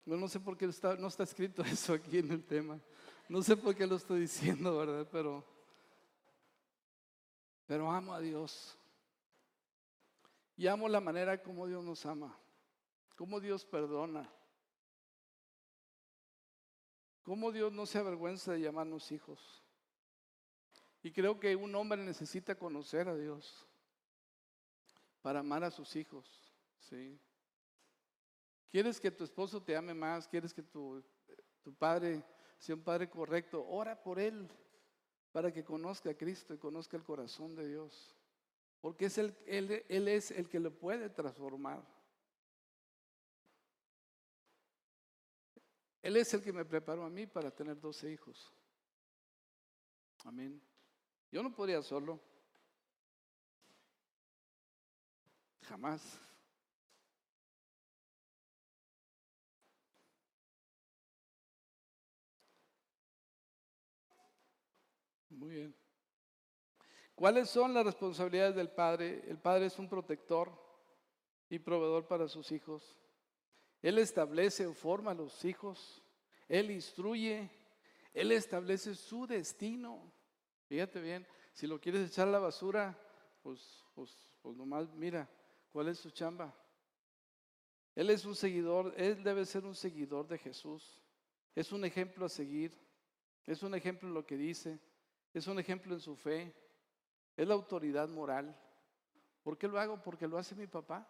No, 0.06 0.28
sé 0.28 0.40
por 0.40 0.56
qué 0.56 0.66
está, 0.66 0.96
no 0.96 1.08
está 1.08 1.24
escrito 1.24 1.64
eso 1.64 1.94
aquí 1.94 2.20
en 2.20 2.32
el 2.32 2.44
tema. 2.44 2.80
No 3.28 3.42
sé 3.42 3.58
por 3.58 3.76
qué 3.76 3.88
lo 3.88 3.96
estoy 3.96 4.22
diciendo, 4.22 4.78
¿verdad? 4.78 5.08
Pero, 5.12 5.44
pero 7.66 7.92
amo 7.92 8.14
a 8.14 8.20
Dios. 8.20 8.78
Y 10.56 10.68
amo 10.68 10.88
la 10.88 11.02
manera 11.02 11.42
como 11.42 11.68
Dios 11.68 11.84
nos 11.84 12.06
ama, 12.06 12.38
como 13.18 13.42
Dios 13.42 13.66
perdona, 13.66 14.30
como 17.24 17.52
Dios 17.52 17.74
no 17.74 17.86
se 17.86 17.98
avergüenza 17.98 18.54
de 18.54 18.62
llamarnos 18.62 19.12
hijos. 19.12 19.64
Y 21.02 21.12
creo 21.12 21.40
que 21.40 21.56
un 21.56 21.76
hombre 21.76 22.04
necesita 22.04 22.56
conocer 22.56 23.10
a 23.10 23.16
Dios 23.16 23.68
para 25.22 25.40
amar 25.40 25.64
a 25.64 25.72
sus 25.72 25.96
hijos. 25.96 26.26
¿sí? 26.80 27.20
¿Quieres 28.76 29.00
que 29.00 29.10
tu 29.10 29.24
esposo 29.24 29.64
te 29.64 29.74
ame 29.74 29.94
más? 29.94 30.28
¿Quieres 30.28 30.54
que 30.54 30.62
tu, 30.62 31.02
tu 31.64 31.74
padre 31.74 32.22
sea 32.58 32.76
un 32.76 32.84
padre 32.84 33.10
correcto? 33.10 33.66
Ora 33.66 34.04
por 34.04 34.20
él 34.20 34.50
para 35.32 35.50
que 35.50 35.64
conozca 35.64 36.10
a 36.10 36.14
Cristo 36.14 36.54
y 36.54 36.58
conozca 36.58 36.98
el 36.98 37.04
corazón 37.06 37.56
de 37.56 37.70
Dios. 37.70 38.14
Porque 38.82 39.06
es 39.06 39.18
el, 39.18 39.34
él, 39.46 39.86
él 39.88 40.10
es 40.10 40.30
el 40.30 40.50
que 40.50 40.60
lo 40.60 40.78
puede 40.78 41.10
transformar. 41.10 41.88
Él 46.02 46.18
es 46.18 46.34
el 46.34 46.44
que 46.44 46.52
me 46.52 46.66
preparó 46.66 47.06
a 47.06 47.10
mí 47.10 47.26
para 47.28 47.52
tener 47.52 47.80
12 47.80 48.12
hijos. 48.12 48.54
Amén. 50.26 50.62
Yo 51.32 51.42
no 51.42 51.56
podría 51.56 51.82
solo. 51.82 52.20
Jamás. 55.62 56.20
Muy 65.36 65.56
bien. 65.56 65.76
¿Cuáles 67.14 67.50
son 67.50 67.74
las 67.74 67.86
responsabilidades 67.86 68.56
del 68.56 68.70
padre? 68.70 69.24
El 69.28 69.38
padre 69.38 69.66
es 69.66 69.78
un 69.78 69.90
protector 69.90 70.52
y 71.50 71.60
proveedor 71.60 72.08
para 72.08 72.28
sus 72.28 72.52
hijos. 72.52 72.98
Él 73.82 74.00
establece 74.00 74.66
o 74.66 74.74
forma 74.74 75.12
a 75.12 75.16
los 75.16 75.44
hijos. 75.44 76.02
Él 76.48 76.72
instruye. 76.72 77.50
Él 78.14 78.32
establece 78.32 78.96
su 78.96 79.28
destino. 79.28 80.12
Fíjate 80.68 81.02
bien, 81.02 81.28
si 81.54 81.68
lo 81.68 81.80
quieres 81.80 82.10
echar 82.10 82.28
a 82.28 82.32
la 82.32 82.40
basura, 82.40 82.98
pues, 83.44 83.84
pues, 83.94 84.12
pues 84.42 84.56
nomás 84.56 84.92
mira 84.94 85.30
cuál 85.70 85.90
es 85.90 86.00
su 86.00 86.12
chamba. 86.12 86.54
Él 87.94 88.10
es 88.10 88.26
un 88.26 88.36
seguidor, 88.36 88.94
él 88.98 89.24
debe 89.24 89.46
ser 89.46 89.66
un 89.66 89.76
seguidor 89.76 90.28
de 90.28 90.38
Jesús. 90.38 91.02
Es 91.54 91.72
un 91.72 91.86
ejemplo 91.86 92.26
a 92.26 92.30
seguir. 92.30 92.78
Es 93.46 93.62
un 93.64 93.76
ejemplo 93.76 94.10
lo 94.10 94.26
que 94.26 94.38
dice. 94.38 94.80
Es 95.36 95.48
un 95.48 95.60
ejemplo 95.60 95.94
en 95.94 96.00
su 96.00 96.16
fe. 96.16 96.56
Es 97.36 97.46
la 97.46 97.56
autoridad 97.56 98.08
moral. 98.08 98.58
¿Por 99.44 99.58
qué 99.58 99.68
lo 99.68 99.78
hago? 99.78 100.02
Porque 100.02 100.30
lo 100.30 100.38
hace 100.38 100.56
mi 100.56 100.66
papá. 100.66 101.06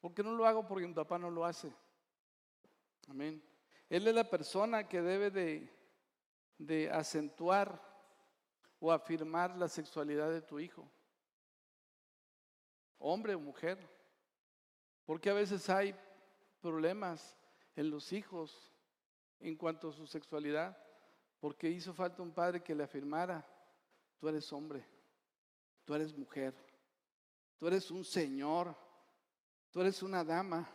¿Por 0.00 0.12
qué 0.12 0.24
no 0.24 0.32
lo 0.32 0.44
hago? 0.44 0.66
Porque 0.66 0.88
mi 0.88 0.92
papá 0.92 1.20
no 1.20 1.30
lo 1.30 1.44
hace. 1.44 1.72
Amén. 3.08 3.40
Él 3.88 4.08
es 4.08 4.14
la 4.14 4.28
persona 4.28 4.88
que 4.88 5.00
debe 5.00 5.30
de, 5.30 5.72
de 6.58 6.90
acentuar 6.90 7.80
o 8.80 8.90
afirmar 8.90 9.56
la 9.56 9.68
sexualidad 9.68 10.32
de 10.32 10.42
tu 10.42 10.58
hijo. 10.58 10.90
Hombre 12.98 13.36
o 13.36 13.38
mujer. 13.38 13.78
Porque 15.04 15.30
a 15.30 15.34
veces 15.34 15.70
hay 15.70 15.94
problemas 16.60 17.38
en 17.76 17.88
los 17.88 18.12
hijos 18.12 18.74
en 19.38 19.54
cuanto 19.54 19.90
a 19.90 19.92
su 19.92 20.08
sexualidad 20.08 20.76
porque 21.44 21.68
hizo 21.68 21.92
falta 21.92 22.22
un 22.22 22.32
padre 22.32 22.62
que 22.62 22.74
le 22.74 22.84
afirmara, 22.84 23.46
tú 24.16 24.30
eres 24.30 24.50
hombre, 24.50 24.82
tú 25.84 25.94
eres 25.94 26.16
mujer, 26.16 26.54
tú 27.58 27.66
eres 27.66 27.90
un 27.90 28.02
señor, 28.02 28.74
tú 29.70 29.82
eres 29.82 30.02
una 30.02 30.24
dama. 30.24 30.66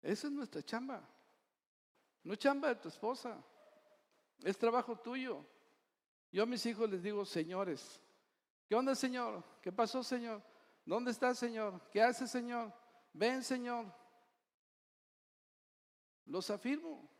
Esa 0.00 0.28
es 0.28 0.32
nuestra 0.32 0.62
chamba. 0.62 1.06
No 2.24 2.36
chamba 2.36 2.68
de 2.68 2.76
tu 2.76 2.88
esposa, 2.88 3.36
es 4.44 4.56
trabajo 4.56 4.98
tuyo. 4.98 5.44
Yo 6.32 6.44
a 6.44 6.46
mis 6.46 6.64
hijos 6.64 6.88
les 6.88 7.02
digo, 7.02 7.26
señores, 7.26 8.00
¿qué 8.66 8.76
onda, 8.76 8.94
Señor? 8.94 9.44
¿Qué 9.60 9.70
pasó, 9.72 10.02
Señor? 10.02 10.42
¿Dónde 10.86 11.10
está, 11.10 11.34
Señor? 11.34 11.78
¿Qué 11.90 12.00
hace, 12.00 12.26
Señor? 12.26 12.72
Ven, 13.12 13.44
Señor. 13.44 13.84
Los 16.24 16.48
afirmo. 16.48 17.19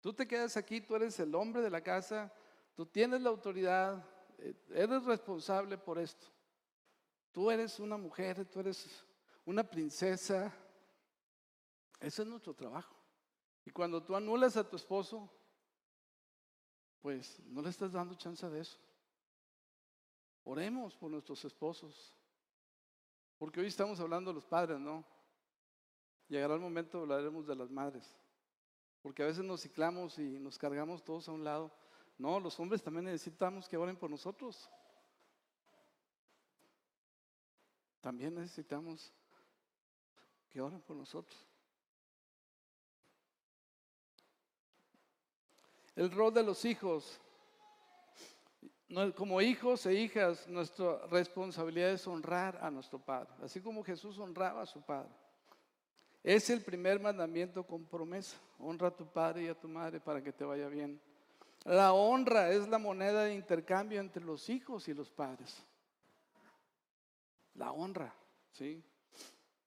Tú 0.00 0.12
te 0.14 0.26
quedas 0.26 0.56
aquí, 0.56 0.80
tú 0.80 0.96
eres 0.96 1.18
el 1.20 1.34
hombre 1.34 1.60
de 1.60 1.70
la 1.70 1.82
casa, 1.82 2.32
tú 2.74 2.86
tienes 2.86 3.20
la 3.20 3.28
autoridad, 3.28 4.04
eh, 4.38 4.54
eres 4.70 5.04
responsable 5.04 5.76
por 5.76 5.98
esto. 5.98 6.26
Tú 7.32 7.50
eres 7.50 7.78
una 7.78 7.96
mujer, 7.96 8.44
tú 8.46 8.60
eres 8.60 9.04
una 9.44 9.62
princesa. 9.62 10.52
Ese 12.00 12.22
es 12.22 12.28
nuestro 12.28 12.54
trabajo. 12.54 12.96
Y 13.64 13.70
cuando 13.70 14.02
tú 14.02 14.16
anulas 14.16 14.56
a 14.56 14.68
tu 14.68 14.76
esposo, 14.76 15.30
pues 17.00 17.38
no 17.46 17.62
le 17.62 17.68
estás 17.68 17.92
dando 17.92 18.14
chance 18.14 18.48
de 18.48 18.60
eso. 18.60 18.78
Oremos 20.44 20.96
por 20.96 21.10
nuestros 21.10 21.44
esposos. 21.44 22.14
Porque 23.38 23.60
hoy 23.60 23.66
estamos 23.66 24.00
hablando 24.00 24.30
de 24.30 24.34
los 24.34 24.46
padres, 24.46 24.78
¿no? 24.78 25.04
Llegará 26.28 26.54
el 26.54 26.60
momento, 26.60 27.00
hablaremos 27.00 27.46
de 27.46 27.56
las 27.56 27.70
madres. 27.70 28.19
Porque 29.02 29.22
a 29.22 29.26
veces 29.26 29.44
nos 29.44 29.62
ciclamos 29.62 30.18
y 30.18 30.38
nos 30.38 30.58
cargamos 30.58 31.02
todos 31.02 31.28
a 31.28 31.32
un 31.32 31.44
lado. 31.44 31.72
No, 32.18 32.38
los 32.38 32.58
hombres 32.60 32.82
también 32.82 33.06
necesitamos 33.06 33.68
que 33.68 33.76
oren 33.76 33.96
por 33.96 34.10
nosotros. 34.10 34.70
También 38.00 38.34
necesitamos 38.34 39.12
que 40.50 40.60
oren 40.60 40.80
por 40.82 40.96
nosotros. 40.96 41.46
El 45.96 46.10
rol 46.10 46.32
de 46.32 46.42
los 46.42 46.64
hijos. 46.64 47.20
Como 49.16 49.40
hijos 49.40 49.86
e 49.86 49.94
hijas, 49.94 50.48
nuestra 50.48 51.06
responsabilidad 51.06 51.90
es 51.90 52.06
honrar 52.08 52.58
a 52.60 52.72
nuestro 52.72 52.98
Padre, 52.98 53.30
así 53.40 53.60
como 53.60 53.84
Jesús 53.84 54.18
honraba 54.18 54.62
a 54.62 54.66
su 54.66 54.82
Padre. 54.82 55.10
Es 56.22 56.50
el 56.50 56.62
primer 56.62 57.00
mandamiento 57.00 57.64
con 57.64 57.84
promesa. 57.86 58.36
Honra 58.58 58.88
a 58.88 58.96
tu 58.96 59.06
padre 59.06 59.44
y 59.44 59.48
a 59.48 59.58
tu 59.58 59.68
madre 59.68 60.00
para 60.00 60.22
que 60.22 60.32
te 60.32 60.44
vaya 60.44 60.68
bien. 60.68 61.00
La 61.64 61.92
honra 61.92 62.50
es 62.50 62.68
la 62.68 62.78
moneda 62.78 63.24
de 63.24 63.34
intercambio 63.34 64.00
entre 64.00 64.24
los 64.24 64.48
hijos 64.48 64.88
y 64.88 64.94
los 64.94 65.10
padres. 65.10 65.62
La 67.54 67.72
honra, 67.72 68.14
¿sí? 68.52 68.82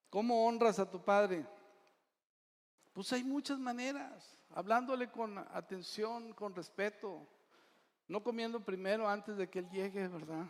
¿Cómo 0.10 0.46
honras 0.46 0.80
a 0.80 0.90
tu 0.90 1.04
padre? 1.04 1.46
Pues 2.94 3.12
hay 3.14 3.24
muchas 3.24 3.58
maneras, 3.58 4.38
hablándole 4.52 5.10
con 5.10 5.38
atención, 5.38 6.34
con 6.34 6.54
respeto, 6.54 7.28
no 8.08 8.22
comiendo 8.22 8.60
primero 8.60 9.08
antes 9.10 9.38
de 9.38 9.50
que 9.50 9.60
él 9.60 9.70
llegue, 9.72 10.08
¿verdad? 10.08 10.46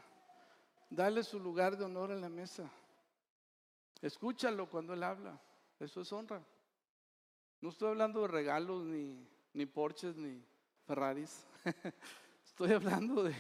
Dale 0.90 1.24
su 1.24 1.40
lugar 1.40 1.78
de 1.78 1.86
honor 1.86 2.12
en 2.12 2.20
la 2.20 2.30
mesa. 2.30 2.70
Escúchalo 4.02 4.70
cuando 4.70 4.94
él 4.94 5.04
habla. 5.04 5.40
Eso 5.80 6.02
es 6.02 6.12
honra. 6.12 6.44
No 7.62 7.70
estoy 7.70 7.90
hablando 7.90 8.22
de 8.22 8.28
regalos, 8.28 8.84
ni, 8.86 9.28
ni 9.54 9.66
Porsches, 9.66 10.16
ni 10.16 10.44
Ferraris. 10.86 11.46
estoy 12.46 12.74
hablando 12.74 13.24
de 13.24 13.34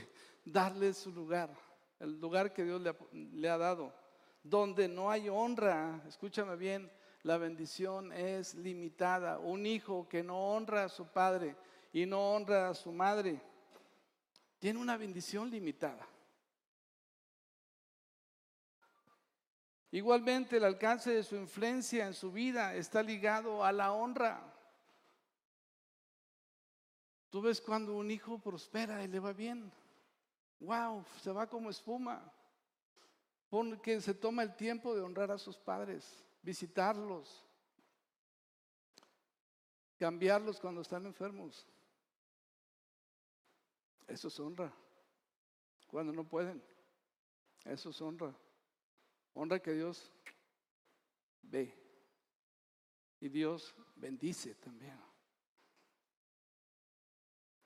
darle 0.46 0.94
su 0.94 1.12
lugar, 1.12 1.54
el 2.00 2.20
lugar 2.20 2.54
que 2.54 2.64
Dios 2.64 2.82
le 3.12 3.50
ha 3.50 3.58
dado. 3.58 3.94
Donde 4.42 4.88
no 4.88 5.10
hay 5.10 5.30
honra, 5.30 6.02
escúchame 6.08 6.56
bien, 6.56 6.92
la 7.24 7.38
bendición 7.38 8.12
es 8.12 8.56
limitada. 8.56 9.40
Un 9.40 9.66
hijo 9.66 10.08
que 10.10 10.24
no 10.24 10.54
honra 10.54 10.86
a 10.86 10.90
su 10.90 11.08
padre 11.08 11.56
y 11.94 12.06
no 12.06 12.34
honra 12.34 12.70
a 12.70 12.74
su 12.74 12.92
madre, 12.92 13.42
tiene 14.60 14.80
una 14.80 14.98
bendición 14.98 15.50
limitada. 15.50 16.08
Igualmente 19.94 20.58
el 20.58 20.64
alcance 20.64 21.12
de 21.12 21.22
su 21.22 21.36
influencia 21.36 22.08
en 22.08 22.16
su 22.16 22.32
vida 22.32 22.74
está 22.74 23.04
ligado 23.04 23.64
a 23.64 23.72
la 23.72 23.92
honra. 23.94 24.42
Tú 27.30 27.44
ves 27.44 27.62
cuando 27.62 27.96
un 27.96 28.10
hijo 28.10 28.40
prospera 28.40 29.04
y 29.04 29.08
le 29.08 29.20
va 29.20 29.34
bien. 29.34 29.72
Wow, 30.62 31.06
se 31.22 31.32
va 31.32 31.46
como 31.46 31.70
espuma. 31.70 32.24
Porque 33.52 34.02
se 34.02 34.16
toma 34.16 34.42
el 34.42 34.56
tiempo 34.56 34.96
de 34.96 35.02
honrar 35.04 35.30
a 35.30 35.38
sus 35.38 35.60
padres, 35.60 36.26
visitarlos, 36.42 37.46
cambiarlos 40.00 40.60
cuando 40.60 40.82
están 40.82 41.06
enfermos. 41.06 41.68
Eso 44.08 44.28
es 44.28 44.40
honra. 44.40 44.74
cuando 45.86 46.12
no 46.12 46.24
pueden. 46.24 46.64
Eso 47.64 47.92
es 47.92 48.02
honra. 48.02 48.34
Honra 49.34 49.60
que 49.60 49.74
Dios 49.74 50.12
ve. 51.42 51.74
Y 53.20 53.30
Dios 53.30 53.74
bendice 53.96 54.56
también. 54.56 55.00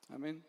Amén. 0.09 0.45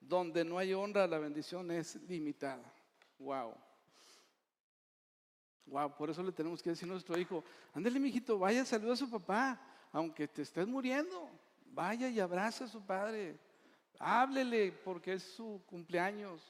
Donde 0.00 0.44
no 0.44 0.58
hay 0.58 0.74
honra, 0.74 1.06
la 1.06 1.18
bendición 1.18 1.70
es 1.70 1.96
limitada. 2.02 2.72
Wow. 3.18 3.54
Wow, 5.66 5.96
por 5.96 6.10
eso 6.10 6.22
le 6.22 6.32
tenemos 6.32 6.62
que 6.62 6.70
decir 6.70 6.88
a 6.88 6.92
nuestro 6.92 7.18
hijo, 7.18 7.42
ándale, 7.72 7.98
mijito, 7.98 8.38
vaya, 8.38 8.64
saluda 8.64 8.92
a 8.92 8.96
su 8.96 9.10
papá, 9.10 9.58
aunque 9.92 10.28
te 10.28 10.42
estés 10.42 10.66
muriendo, 10.66 11.30
vaya 11.64 12.08
y 12.08 12.20
abraza 12.20 12.66
a 12.66 12.68
su 12.68 12.84
padre. 12.84 13.38
Háblele 13.98 14.72
porque 14.72 15.14
es 15.14 15.22
su 15.22 15.62
cumpleaños. 15.66 16.42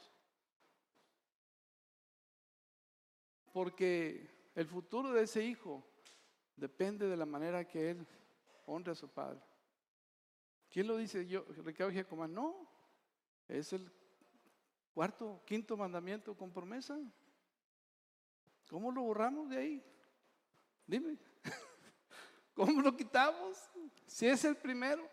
Porque 3.54 4.50
el 4.56 4.66
futuro 4.66 5.12
de 5.12 5.22
ese 5.22 5.44
hijo 5.44 5.86
depende 6.56 7.06
de 7.06 7.16
la 7.16 7.24
manera 7.24 7.64
que 7.68 7.90
él 7.90 8.04
honre 8.66 8.90
a 8.90 8.96
su 8.96 9.08
padre. 9.08 9.40
¿Quién 10.68 10.88
lo 10.88 10.96
dice? 10.96 11.24
Yo, 11.24 11.44
Ricardo 11.64 11.92
Giacomán, 11.92 12.34
no, 12.34 12.68
es 13.46 13.72
el 13.72 13.88
cuarto, 14.92 15.40
quinto 15.46 15.76
mandamiento 15.76 16.36
con 16.36 16.52
promesa. 16.52 16.98
¿Cómo 18.68 18.90
lo 18.90 19.02
borramos 19.02 19.48
de 19.48 19.56
ahí? 19.56 19.84
Dime, 20.84 21.16
¿cómo 22.54 22.82
lo 22.82 22.96
quitamos? 22.96 23.70
Si 24.04 24.26
es 24.26 24.44
el 24.44 24.56
primero. 24.56 25.08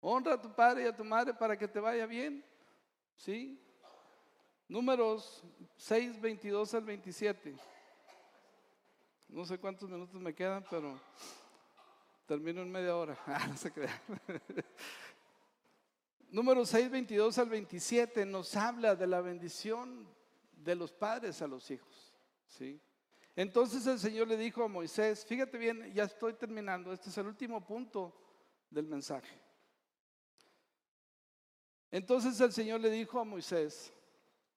Honra 0.00 0.34
a 0.34 0.42
tu 0.42 0.52
padre 0.52 0.82
y 0.82 0.86
a 0.88 0.96
tu 0.96 1.04
madre 1.04 1.32
para 1.32 1.56
que 1.56 1.68
te 1.68 1.78
vaya 1.78 2.06
bien. 2.06 2.44
¿Sí? 3.14 3.64
Números 4.68 5.42
6, 5.78 6.20
22 6.20 6.74
al 6.74 6.84
27. 6.84 7.56
No 9.28 9.46
sé 9.46 9.58
cuántos 9.58 9.88
minutos 9.88 10.20
me 10.20 10.34
quedan, 10.34 10.62
pero 10.68 11.00
termino 12.26 12.60
en 12.60 12.70
media 12.70 12.94
hora. 12.94 13.18
Ah, 13.26 13.46
no 13.48 13.56
se 13.56 13.72
crea. 13.72 14.02
Número 16.30 16.66
6, 16.66 16.90
22 16.90 17.38
al 17.38 17.48
27 17.48 18.26
nos 18.26 18.54
habla 18.56 18.94
de 18.94 19.06
la 19.06 19.22
bendición 19.22 20.06
de 20.52 20.74
los 20.74 20.92
padres 20.92 21.40
a 21.40 21.46
los 21.46 21.70
hijos. 21.70 22.14
¿sí? 22.46 22.78
Entonces 23.34 23.86
el 23.86 23.98
Señor 23.98 24.28
le 24.28 24.36
dijo 24.36 24.62
a 24.62 24.68
Moisés, 24.68 25.24
fíjate 25.24 25.56
bien, 25.56 25.94
ya 25.94 26.04
estoy 26.04 26.34
terminando, 26.34 26.92
este 26.92 27.08
es 27.08 27.16
el 27.16 27.26
último 27.26 27.64
punto 27.64 28.14
del 28.68 28.86
mensaje. 28.86 29.40
Entonces 31.90 32.38
el 32.40 32.52
Señor 32.52 32.80
le 32.80 32.90
dijo 32.90 33.18
a 33.18 33.24
Moisés, 33.24 33.94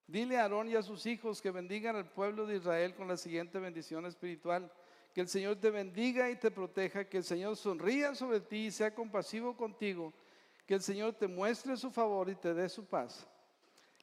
dile 0.06 0.38
a 0.38 0.42
Aarón 0.42 0.68
y 0.68 0.74
a 0.74 0.82
sus 0.82 1.06
hijos 1.06 1.40
que 1.40 1.50
bendigan 1.50 1.96
al 1.96 2.10
pueblo 2.10 2.46
de 2.46 2.56
Israel 2.56 2.94
con 2.94 3.08
la 3.08 3.16
siguiente 3.16 3.58
bendición 3.58 4.06
espiritual. 4.06 4.70
Que 5.14 5.20
el 5.20 5.28
Señor 5.28 5.56
te 5.56 5.70
bendiga 5.70 6.30
y 6.30 6.36
te 6.36 6.50
proteja, 6.50 7.08
que 7.08 7.18
el 7.18 7.24
Señor 7.24 7.56
sonría 7.56 8.14
sobre 8.14 8.40
ti 8.40 8.66
y 8.66 8.70
sea 8.70 8.94
compasivo 8.94 9.56
contigo, 9.56 10.14
que 10.66 10.74
el 10.74 10.82
Señor 10.82 11.12
te 11.14 11.28
muestre 11.28 11.76
su 11.76 11.90
favor 11.90 12.30
y 12.30 12.34
te 12.34 12.54
dé 12.54 12.68
su 12.68 12.86
paz. 12.86 13.28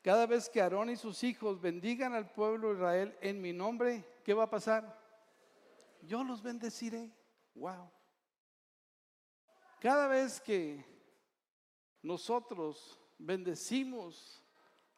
Cada 0.04 0.26
vez 0.26 0.50
que 0.50 0.62
Aarón 0.62 0.90
y 0.90 0.96
sus 0.96 1.24
hijos 1.24 1.60
bendigan 1.60 2.14
al 2.14 2.32
pueblo 2.32 2.70
de 2.70 2.76
Israel 2.76 3.18
en 3.22 3.42
mi 3.42 3.52
nombre, 3.52 4.06
¿qué 4.24 4.34
va 4.34 4.44
a 4.44 4.50
pasar? 4.50 4.98
Yo 6.04 6.24
los 6.24 6.42
bendeciré. 6.42 7.12
Wow. 7.56 7.92
Cada 9.80 10.08
vez 10.08 10.40
que 10.40 10.86
nosotros 12.02 13.00
bendecimos 13.18 14.44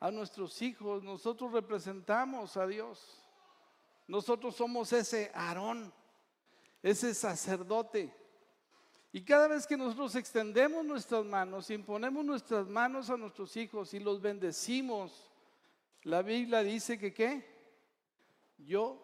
a 0.01 0.09
nuestros 0.09 0.59
hijos, 0.63 1.03
nosotros 1.03 1.51
representamos 1.53 2.57
a 2.57 2.65
Dios. 2.65 3.23
Nosotros 4.07 4.55
somos 4.55 4.91
ese 4.91 5.31
Aarón, 5.33 5.93
ese 6.81 7.13
sacerdote. 7.13 8.11
Y 9.13 9.23
cada 9.23 9.47
vez 9.47 9.67
que 9.67 9.77
nosotros 9.77 10.15
extendemos 10.15 10.83
nuestras 10.83 11.23
manos, 11.23 11.69
imponemos 11.69 12.25
nuestras 12.25 12.67
manos 12.67 13.11
a 13.11 13.15
nuestros 13.15 13.55
hijos 13.55 13.93
y 13.93 13.99
los 13.99 14.19
bendecimos, 14.19 15.31
la 16.01 16.23
Biblia 16.23 16.63
dice 16.63 16.97
que 16.97 17.13
qué? 17.13 17.45
Yo 18.57 18.99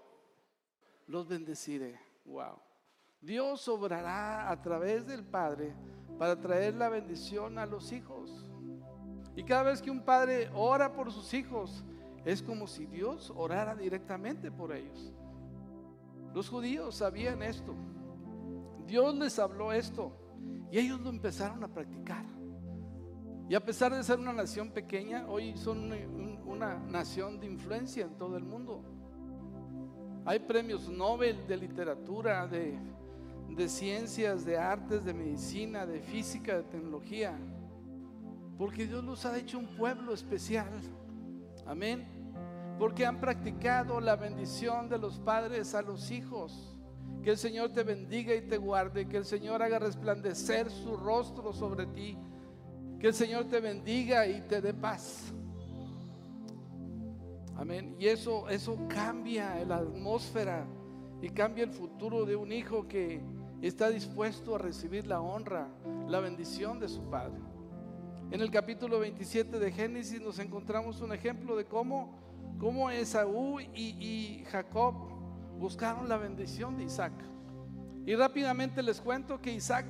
los 1.06 1.28
bendeciré. 1.28 2.00
Wow. 2.26 2.60
Dios 3.22 3.68
obrará 3.68 4.50
a 4.50 4.60
través 4.64 5.06
del 5.06 5.24
Padre 5.24 5.76
para 6.18 6.42
traer 6.42 6.74
la 6.74 6.90
bendición 6.90 7.60
a 7.60 7.68
los 7.68 7.92
hijos. 7.92 8.47
Y 9.38 9.44
cada 9.44 9.62
vez 9.62 9.84
que 9.84 9.92
un 9.92 10.02
padre 10.02 10.50
ora 10.56 10.92
por 10.92 11.12
sus 11.12 11.32
hijos, 11.36 11.84
es 12.26 12.42
como 12.42 12.66
si 12.66 12.88
Dios 12.88 13.32
orara 13.36 13.76
directamente 13.76 14.50
por 14.50 14.76
ellos. 14.76 15.14
Los 16.34 16.50
judíos 16.50 16.96
sabían 16.96 17.44
esto. 17.44 17.76
Dios 18.88 19.14
les 19.14 19.38
habló 19.38 19.72
esto 19.72 20.12
y 20.72 20.80
ellos 20.80 21.00
lo 21.02 21.12
empezaron 21.12 21.64
a 21.64 21.68
practicar. 21.68 22.26
Y 23.48 23.54
a 23.54 23.64
pesar 23.64 23.94
de 23.94 24.04
ser 24.04 24.18
una 24.18 24.34
nación 24.34 24.72
pequeña, 24.72 25.28
hoy 25.28 25.56
son 25.56 25.94
una, 26.48 26.80
nación 26.80 27.40
de 27.40 27.46
influencia 27.46 28.06
en 28.06 28.18
todo 28.18 28.38
el 28.38 28.44
mundo. 28.44 28.82
Hay 30.26 30.40
premios 30.40 30.90
Nobel 30.90 31.46
de 31.48 31.58
literatura, 31.58 32.48
de, 32.48 32.76
de 33.50 33.70
ciencias, 33.70 34.44
de 34.46 34.58
artes, 34.58 35.06
de 35.06 35.14
medicina, 35.14 35.86
de 35.86 36.02
física, 36.02 36.58
de 36.58 36.64
tecnología. 36.64 37.38
Porque 38.58 38.88
Dios 38.88 39.04
los 39.04 39.26
ha 39.26 39.38
hecho 39.38 39.60
un 39.60 39.68
pueblo 39.76 40.14
especial. 40.14 40.70
Amén. 41.66 42.08
Porque 42.80 43.06
han 43.06 43.20
practicado 43.20 44.00
la 44.00 44.16
bendición 44.16 44.90
de 44.90 44.98
los 44.98 45.20
padres 45.20 45.76
a 45.76 45.82
los 45.82 46.12
hijos. 46.12 46.76
Que 47.24 47.32
el 47.32 47.38
Señor 47.38 47.74
te 47.74 47.84
bendiga 47.84 48.34
y 48.34 48.42
te 48.42 48.58
guarde. 48.58 49.08
Que 49.08 49.18
el 49.18 49.26
Señor 49.26 49.62
haga 49.62 49.80
resplandecer 49.80 50.70
su 50.72 50.96
rostro 50.98 51.54
sobre 51.54 51.86
ti. 51.88 52.18
Que 53.00 53.08
el 53.08 53.14
Señor 53.14 53.46
te 53.46 53.60
bendiga 53.60 54.28
y 54.28 54.42
te 54.42 54.62
dé 54.62 54.74
paz. 54.74 55.34
Amén. 57.56 57.96
Y 58.00 58.08
eso, 58.08 58.48
eso 58.50 58.78
cambia 58.88 59.64
la 59.66 59.78
atmósfera 59.78 60.66
y 61.22 61.30
cambia 61.30 61.64
el 61.64 61.72
futuro 61.72 62.26
de 62.26 62.36
un 62.36 62.52
hijo 62.52 62.88
que 62.88 63.22
está 63.62 63.90
dispuesto 63.90 64.56
a 64.56 64.60
recibir 64.60 65.08
la 65.08 65.22
honra, 65.22 65.68
la 66.08 66.20
bendición 66.20 66.80
de 66.80 66.88
su 66.88 67.02
padre. 67.10 67.47
En 68.30 68.42
el 68.42 68.52
capítulo 68.52 69.00
27 69.00 69.58
de 69.58 69.72
Génesis 69.72 70.20
nos 70.20 70.38
encontramos 70.40 71.00
un 71.00 71.14
ejemplo 71.14 71.56
de 71.56 71.64
cómo, 71.64 72.14
cómo 72.60 72.90
Esaú 72.90 73.62
y, 73.74 74.44
Jacob 74.52 74.96
buscaron 75.58 76.10
la 76.10 76.18
bendición 76.18 76.76
de 76.76 76.84
Isaac. 76.84 77.14
Y 78.06 78.16
rápidamente 78.16 78.84
les 78.84 79.00
cuento 79.00 79.42
que 79.42 79.54
Isaac 79.54 79.86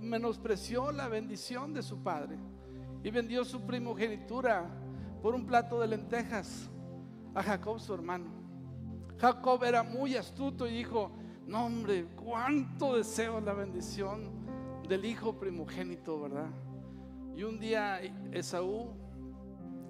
menospreció 0.00 0.90
la 0.90 1.08
bendición 1.08 1.74
de 1.74 1.82
su 1.82 2.02
padre 2.02 2.38
y 3.04 3.10
vendió 3.10 3.44
su 3.44 3.60
primogenitura 3.60 4.64
por 5.22 5.34
un 5.34 5.44
plato 5.44 5.78
de 5.80 5.88
lentejas 5.88 6.70
a 7.34 7.42
Jacob 7.42 7.78
su 7.78 7.92
hermano. 7.92 8.30
Jacob 9.18 9.62
era 9.64 9.82
muy 9.82 10.16
astuto 10.16 10.66
y 10.66 10.78
dijo, 10.78 11.10
no 11.46 11.66
hombre, 11.66 12.06
cuánto 12.24 12.96
deseo 12.96 13.38
la 13.38 13.52
bendición 13.52 14.30
del 14.88 15.04
hijo 15.04 15.38
primogénito, 15.38 16.22
¿verdad? 16.22 16.50
Y 17.40 17.42
un 17.42 17.58
día 17.58 18.02
Esaú 18.32 18.90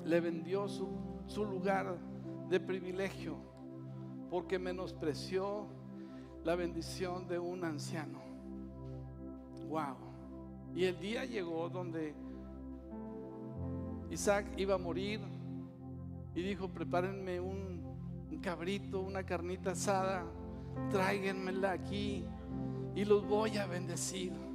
le 0.04 0.20
vendió 0.20 0.68
su, 0.68 1.44
lugar 1.44 1.98
de 2.48 2.60
privilegio 2.60 3.38
porque 4.30 4.56
menospreció 4.56 5.66
la 6.44 6.54
bendición 6.54 7.26
de 7.26 7.40
un 7.40 7.64
anciano. 7.64 8.20
Wow. 9.68 9.96
Y 10.76 10.84
el 10.84 11.00
día 11.00 11.24
llegó 11.24 11.68
donde 11.68 12.14
Isaac 14.10 14.46
iba 14.56 14.76
a 14.76 14.78
morir 14.78 15.18
y 16.36 16.42
dijo, 16.42 16.68
prepárenme 16.68 17.40
un, 17.40 17.82
un 18.30 18.38
cabrito, 18.38 19.00
una 19.00 19.24
carnita 19.24 19.72
asada, 19.72 20.24
tráiganmela 20.88 21.72
aquí 21.72 22.24
y 22.94 23.04
los 23.04 23.26
voy 23.26 23.58
a 23.58 23.66
bendecir. 23.66 24.49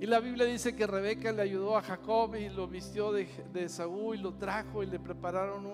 Y 0.00 0.06
la 0.06 0.20
Biblia 0.20 0.46
dice 0.46 0.76
que 0.76 0.86
Rebeca 0.86 1.32
le 1.32 1.42
ayudó 1.42 1.76
a 1.76 1.82
Jacob 1.82 2.36
y 2.36 2.48
lo 2.48 2.68
vistió 2.68 3.10
de, 3.12 3.28
de 3.52 3.68
Saúl 3.68 4.16
y 4.16 4.22
lo 4.22 4.34
trajo 4.34 4.84
y 4.84 4.86
le 4.86 5.00
prepararon 5.00 5.66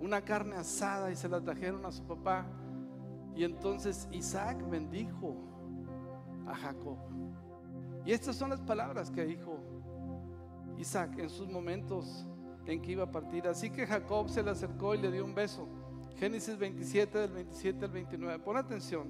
una 0.00 0.22
carne 0.22 0.56
asada 0.56 1.12
y 1.12 1.16
se 1.16 1.28
la 1.28 1.40
trajeron 1.40 1.86
a 1.86 1.92
su 1.92 2.02
papá. 2.04 2.46
Y 3.36 3.44
entonces 3.44 4.08
Isaac 4.10 4.58
bendijo 4.68 5.36
a 6.48 6.54
Jacob. 6.56 6.98
Y 8.04 8.12
estas 8.12 8.34
son 8.34 8.50
las 8.50 8.60
palabras 8.60 9.10
que 9.10 9.24
dijo 9.24 9.58
Isaac 10.76 11.16
en 11.18 11.30
sus 11.30 11.48
momentos 11.48 12.26
en 12.66 12.82
que 12.82 12.92
iba 12.92 13.04
a 13.04 13.10
partir. 13.10 13.46
Así 13.46 13.70
que 13.70 13.86
Jacob 13.86 14.28
se 14.28 14.42
le 14.42 14.50
acercó 14.50 14.96
y 14.96 14.98
le 14.98 15.12
dio 15.12 15.24
un 15.24 15.34
beso. 15.34 15.68
Génesis 16.16 16.58
27 16.58 17.18
del 17.18 17.30
27 17.30 17.84
al 17.84 17.90
29. 17.92 18.38
Pon 18.40 18.56
atención. 18.56 19.08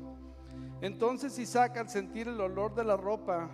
Entonces 0.83 1.39
Isaac 1.39 1.79
al 1.79 1.89
sentir 1.89 2.29
el 2.29 2.41
olor 2.41 2.75
de 2.75 2.85
la 2.85 2.97
ropa 2.97 3.51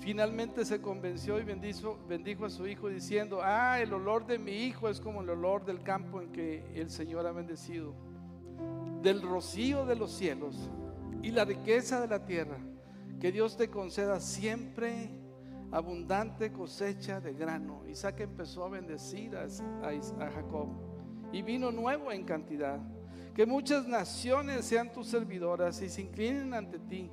Finalmente 0.00 0.64
se 0.64 0.80
convenció 0.80 1.38
y 1.38 1.44
bendijo, 1.44 1.98
bendijo 2.08 2.46
a 2.46 2.50
su 2.50 2.66
hijo 2.66 2.88
diciendo, 2.88 3.40
ah, 3.42 3.80
el 3.80 3.92
olor 3.92 4.26
de 4.26 4.38
mi 4.38 4.52
hijo 4.52 4.88
es 4.88 5.00
como 5.00 5.20
el 5.20 5.30
olor 5.30 5.64
del 5.64 5.82
campo 5.82 6.20
en 6.20 6.32
que 6.32 6.64
el 6.74 6.90
Señor 6.90 7.26
ha 7.26 7.32
bendecido, 7.32 7.94
del 9.02 9.20
rocío 9.22 9.84
de 9.84 9.96
los 9.96 10.12
cielos 10.12 10.70
y 11.22 11.30
la 11.30 11.44
riqueza 11.44 12.00
de 12.00 12.08
la 12.08 12.24
tierra. 12.24 12.58
Que 13.20 13.30
Dios 13.30 13.56
te 13.56 13.68
conceda 13.68 14.20
siempre 14.20 15.10
abundante 15.70 16.52
cosecha 16.52 17.20
de 17.20 17.34
grano. 17.34 17.84
Isaac 17.86 18.20
empezó 18.20 18.64
a 18.64 18.70
bendecir 18.70 19.36
a, 19.36 19.44
a 19.44 20.30
Jacob 20.30 20.68
y 21.32 21.42
vino 21.42 21.70
nuevo 21.70 22.10
en 22.10 22.24
cantidad. 22.24 22.80
Que 23.34 23.46
muchas 23.46 23.86
naciones 23.86 24.64
sean 24.64 24.92
tus 24.92 25.08
servidoras 25.08 25.80
y 25.82 25.88
se 25.88 26.02
inclinen 26.02 26.54
ante 26.54 26.78
ti 26.78 27.10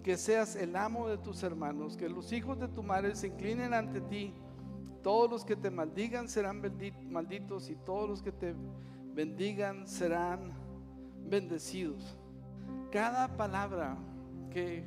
que 0.00 0.16
seas 0.16 0.56
el 0.56 0.76
amo 0.76 1.08
de 1.08 1.18
tus 1.18 1.42
hermanos, 1.42 1.96
que 1.96 2.08
los 2.08 2.32
hijos 2.32 2.58
de 2.58 2.68
tu 2.68 2.82
madre 2.82 3.14
se 3.14 3.28
inclinen 3.28 3.74
ante 3.74 4.00
ti. 4.00 4.34
Todos 5.02 5.30
los 5.30 5.44
que 5.44 5.56
te 5.56 5.70
maldigan 5.70 6.28
serán 6.28 6.62
malditos 7.08 7.70
y 7.70 7.76
todos 7.76 8.08
los 8.08 8.22
que 8.22 8.32
te 8.32 8.54
bendigan 9.14 9.86
serán 9.86 10.52
bendecidos. 11.28 12.16
Cada 12.90 13.36
palabra 13.36 13.96
que 14.50 14.84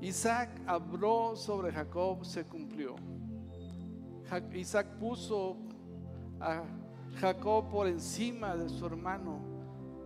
Isaac 0.00 0.50
habló 0.66 1.36
sobre 1.36 1.72
Jacob 1.72 2.24
se 2.24 2.44
cumplió. 2.44 2.96
Isaac 4.54 4.86
puso 4.98 5.56
a 6.40 6.62
Jacob 7.16 7.68
por 7.70 7.86
encima 7.86 8.56
de 8.56 8.68
su 8.68 8.86
hermano 8.86 9.40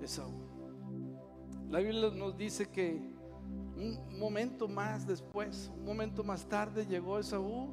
Esaú. 0.03 0.33
La 1.69 1.79
Biblia 1.79 2.11
nos 2.11 2.37
dice 2.37 2.67
que 2.67 3.17
un 4.17 4.21
momento 4.21 4.67
más 4.67 5.07
después, 5.07 5.71
un 5.77 5.85
momento 5.85 6.25
más 6.25 6.47
tarde 6.47 6.87
llegó 6.87 7.19
Esaú, 7.19 7.69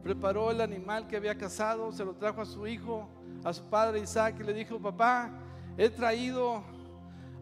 preparó 0.00 0.52
el 0.52 0.60
animal 0.60 1.08
que 1.08 1.16
había 1.16 1.36
cazado, 1.36 1.90
se 1.90 2.04
lo 2.04 2.14
trajo 2.14 2.40
a 2.40 2.46
su 2.46 2.68
hijo, 2.68 3.08
a 3.42 3.52
su 3.52 3.64
padre 3.64 3.98
Isaac 3.98 4.36
y 4.38 4.44
le 4.44 4.54
dijo, 4.54 4.78
papá, 4.78 5.32
he 5.76 5.90
traído 5.90 6.62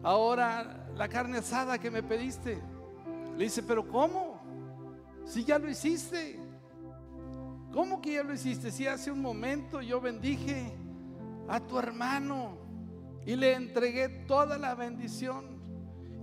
ahora 0.01 0.87
la 0.95 1.07
carne 1.07 1.37
asada 1.37 1.77
que 1.77 1.91
me 1.91 2.01
pediste. 2.01 2.59
Le 3.37 3.43
dice, 3.43 3.61
pero 3.61 3.87
¿cómo? 3.87 4.41
Si 5.23 5.43
ya 5.43 5.59
lo 5.59 5.69
hiciste. 5.69 6.39
¿Cómo 7.71 8.01
que 8.01 8.13
ya 8.13 8.23
lo 8.23 8.33
hiciste? 8.33 8.71
Si 8.71 8.87
hace 8.87 9.11
un 9.11 9.21
momento 9.21 9.81
yo 9.81 10.01
bendije 10.01 10.73
a 11.47 11.59
tu 11.59 11.77
hermano 11.77 12.57
y 13.23 13.35
le 13.35 13.53
entregué 13.53 14.09
toda 14.09 14.57
la 14.57 14.73
bendición. 14.73 15.61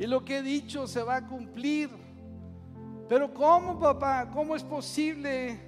Y 0.01 0.09
lo 0.09 0.25
que 0.25 0.39
he 0.39 0.43
dicho 0.43 0.89
se 0.89 1.05
va 1.05 1.17
a 1.17 1.27
cumplir. 1.29 2.08
Pero 3.09 3.33
¿cómo, 3.33 3.79
papá? 3.79 4.31
¿Cómo 4.33 4.55
es 4.55 4.63
posible 4.63 5.59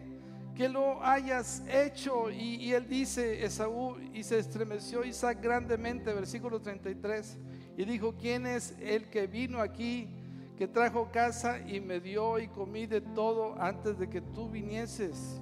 que 0.54 0.68
lo 0.68 1.02
hayas 1.02 1.62
hecho? 1.68 2.30
Y, 2.30 2.72
él 2.72 2.86
dice, 2.86 3.44
Esaú, 3.44 3.96
y 4.12 4.22
se 4.22 4.38
estremeció 4.38 5.04
Isaac 5.04 5.38
grandemente, 5.40 6.12
versículo 6.12 6.60
33, 6.60 7.38
y 7.78 7.84
dijo, 7.84 8.14
¿quién 8.16 8.46
es 8.46 8.76
el 8.80 9.08
que 9.08 9.26
vino 9.26 9.60
aquí, 9.60 10.08
que 10.56 10.68
trajo 10.68 11.10
casa 11.10 11.58
y 11.66 11.80
me 11.80 11.98
dio 12.00 12.38
y 12.38 12.48
comí 12.48 12.86
de 12.86 13.00
todo 13.00 13.58
antes 13.58 13.98
de 13.98 14.10
que 14.10 14.20
tú 14.20 14.50
vinieses? 14.50 15.40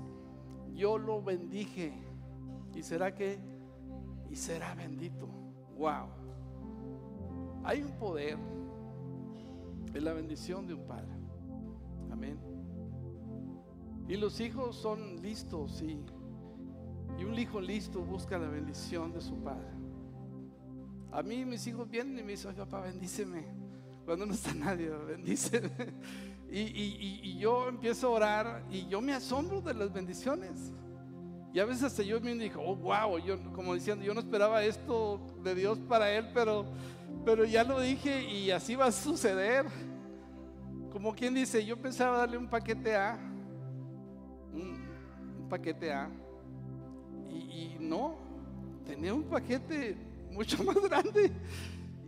Yo 0.75 0.97
lo 0.99 1.21
bendije. 1.21 1.93
¿Y 2.75 2.83
será 2.85 3.13
que? 3.13 3.41
Y 4.31 4.37
será 4.37 4.75
bendito. 4.77 5.27
Wow. 5.77 6.07
Hay 7.65 7.83
un 7.83 7.99
poder 7.99 8.39
es 9.95 10.03
la 10.03 10.13
bendición 10.13 10.67
de 10.67 10.75
un 10.75 10.87
padre. 10.87 11.18
Y 14.09 14.17
los 14.17 14.41
hijos 14.41 14.77
son 14.77 15.21
listos 15.21 15.83
y, 15.83 16.01
y 17.19 17.25
un 17.25 17.39
hijo 17.39 17.61
listo 17.61 18.01
busca 18.01 18.39
la 18.39 18.49
bendición 18.49 19.13
de 19.13 19.21
su 19.21 19.37
padre. 19.37 19.69
A 21.13 21.23
mí 21.23 21.45
mis 21.45 21.67
hijos 21.67 21.89
vienen 21.89 22.19
y 22.19 22.23
me 22.23 22.33
dicen, 22.33 22.55
papá, 22.55 22.81
bendíceme. 22.81 23.47
Cuando 24.05 24.25
no 24.25 24.33
está 24.33 24.55
nadie, 24.55 24.89
bendíceme. 24.89 25.71
Y, 26.51 26.61
y, 26.61 27.21
y, 27.25 27.39
yo 27.39 27.69
empiezo 27.69 28.07
a 28.07 28.11
orar 28.11 28.65
y 28.71 28.89
yo 28.89 29.03
me 29.03 29.13
asombro 29.13 29.61
de 29.61 29.75
las 29.75 29.93
bendiciones. 29.93 30.73
Y 31.53 31.61
a 31.61 31.67
veces 31.67 31.83
hasta 31.83 32.03
yo 32.03 32.19
me 32.23 32.35
digo, 32.37 32.63
oh, 32.65 32.75
wow, 32.75 33.19
yo 33.19 33.53
como 33.53 33.75
diciendo, 33.75 34.03
yo 34.03 34.15
no 34.15 34.21
esperaba 34.21 34.65
esto 34.65 35.21
de 35.45 35.55
Dios 35.55 35.79
para 35.81 36.11
él, 36.11 36.31
pero 36.33 36.65
pero 37.25 37.45
ya 37.45 37.65
lo 37.65 37.81
dije 37.81 38.25
y 38.25 38.51
así 38.51 38.75
va 38.75 38.87
a 38.87 38.93
suceder. 38.93 39.67
Como 40.99 41.15
quien 41.15 41.33
dice, 41.33 41.65
yo 41.65 41.81
pensaba 41.81 42.19
darle 42.19 42.37
un 42.37 42.49
paquete 42.49 42.97
A, 42.97 43.17
un, 44.53 45.47
paquete 45.49 45.93
A, 45.93 46.11
y, 47.31 47.77
no, 47.79 48.17
tenía 48.85 49.15
un 49.15 49.23
paquete 49.23 49.97
mucho 50.33 50.61
más 50.65 50.75
grande. 50.83 51.31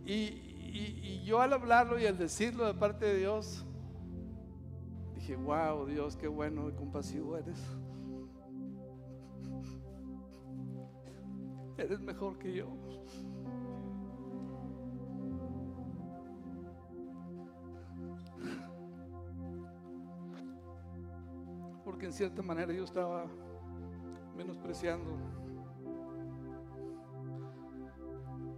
Y, 0.05 1.21
yo 1.23 1.39
al 1.39 1.53
hablarlo 1.53 1.97
y 1.97 2.05
al 2.05 2.17
decirlo 2.17 2.65
de 2.65 2.73
parte 2.73 3.05
de 3.05 3.19
Dios, 3.19 3.65
dije, 5.15 5.37
wow, 5.37 5.85
Dios, 5.85 6.17
qué 6.17 6.27
bueno 6.27 6.67
y 6.67 6.73
compasivo 6.73 7.37
eres. 7.37 7.63
Eres 11.77 12.01
mejor 12.01 12.37
que 12.37 12.55
yo. 12.55 12.67
Porque 22.01 22.07
en 22.07 22.13
cierta 22.13 22.41
manera 22.41 22.73
yo 22.73 22.83
estaba 22.83 23.27
menospreciando. 24.35 25.11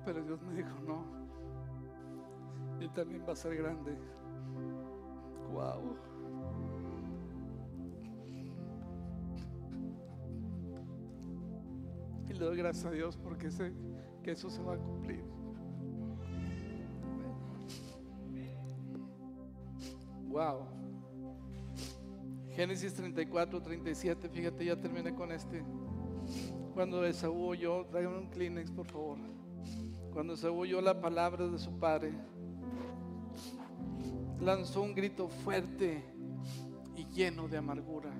Pero 0.05 0.23
Dios 0.23 0.41
me 0.43 0.53
dijo, 0.53 0.79
no, 0.87 1.03
Él 2.79 2.89
también 2.93 3.21
va 3.27 3.33
a 3.33 3.35
ser 3.35 3.57
grande. 3.57 3.97
Wow. 5.51 5.97
Y 12.29 12.33
le 12.33 12.45
doy 12.45 12.55
gracias 12.55 12.85
a 12.85 12.91
Dios 12.91 13.17
porque 13.17 13.51
sé 13.51 13.73
que 14.23 14.31
eso 14.31 14.49
se 14.49 14.63
va 14.63 14.75
a 14.75 14.77
cumplir. 14.77 15.21
Wow. 20.29 20.82
Génesis 22.55 22.93
34, 22.93 23.61
37, 23.61 24.29
fíjate, 24.29 24.65
ya 24.65 24.79
terminé 24.79 25.13
con 25.15 25.31
este. 25.31 25.63
Cuando 26.73 27.03
Esaú 27.05 27.47
oyó, 27.47 27.85
tráigame 27.87 28.17
un 28.19 28.29
Kleenex, 28.29 28.71
por 28.71 28.85
favor. 28.85 29.17
Cuando 30.11 30.33
Esaú 30.33 30.59
oyó 30.59 30.79
la 30.79 31.01
palabra 31.01 31.47
de 31.47 31.57
su 31.57 31.71
padre, 31.79 32.13
lanzó 34.39 34.83
un 34.83 34.93
grito 34.93 35.27
fuerte 35.27 36.03
y 36.95 37.05
lleno 37.05 37.47
de 37.47 37.57
amargura. 37.57 38.11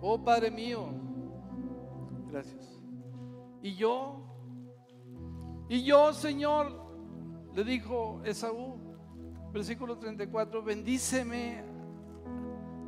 Oh 0.00 0.18
Padre 0.24 0.50
mío, 0.50 0.88
gracias. 2.28 2.82
Y 3.62 3.76
yo, 3.76 4.24
y 5.68 5.84
yo, 5.84 6.12
Señor, 6.12 6.82
le 7.54 7.62
dijo 7.62 8.20
Esaú, 8.24 8.81
versículo 9.52 9.98
34, 9.98 10.62
bendíceme 10.62 11.62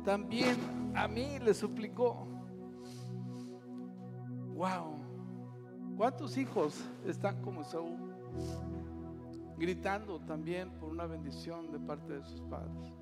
también 0.03 0.57
a 0.95 1.07
mí, 1.07 1.39
le 1.39 1.53
suplicó. 1.53 2.27
Wow, 4.55 4.95
¿cuántos 5.97 6.37
hijos 6.37 6.83
están 7.05 7.41
como 7.41 7.63
Saúl? 7.63 8.13
Gritando 9.57 10.19
también 10.21 10.69
por 10.79 10.89
una 10.89 11.05
bendición 11.05 11.71
de 11.71 11.79
parte 11.79 12.13
de 12.13 12.23
sus 12.23 12.41
padres. 12.41 12.93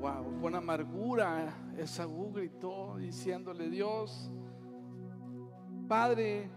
Wow, 0.00 0.40
con 0.40 0.54
amargura 0.54 1.52
Esaú 1.78 2.32
gritó 2.32 2.96
diciéndole, 2.98 3.70
Dios, 3.70 4.30
Padre, 5.88 6.50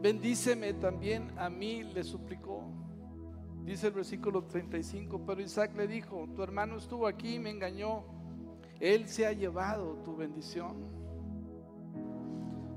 bendíceme 0.00 0.74
también 0.74 1.32
a 1.38 1.48
mí, 1.48 1.82
le 1.82 2.04
suplicó. 2.04 2.64
Dice 3.64 3.86
el 3.86 3.92
versículo 3.92 4.44
35, 4.44 5.20
pero 5.24 5.40
Isaac 5.40 5.72
le 5.76 5.86
dijo, 5.86 6.26
tu 6.34 6.42
hermano 6.42 6.76
estuvo 6.76 7.06
aquí 7.06 7.36
y 7.36 7.38
me 7.38 7.50
engañó, 7.50 8.04
él 8.80 9.08
se 9.08 9.24
ha 9.26 9.32
llevado 9.32 9.94
tu 10.04 10.16
bendición. 10.16 11.02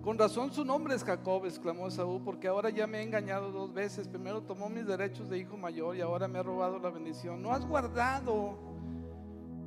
Con 0.04 0.20
razón 0.20 0.52
su 0.52 0.64
nombre 0.64 0.94
es 0.94 1.04
Jacob, 1.04 1.48
exclamó 1.48 1.88
Esaú, 1.88 2.22
porque 2.24 2.48
ahora 2.48 2.70
ya 2.70 2.86
me 2.86 3.00
ha 3.00 3.02
engañado 3.02 3.52
dos 3.52 3.74
veces. 3.74 4.08
Primero 4.08 4.44
tomó 4.44 4.70
mis 4.70 4.86
derechos 4.86 5.28
de 5.32 5.40
hijo 5.40 5.58
mayor 5.58 5.96
y 5.96 6.02
ahora 6.02 6.28
me 6.28 6.38
ha 6.38 6.44
robado 6.44 6.78
la 6.78 6.92
bendición. 6.92 7.42
No 7.42 7.52
has 7.52 7.66
guardado 7.66 8.56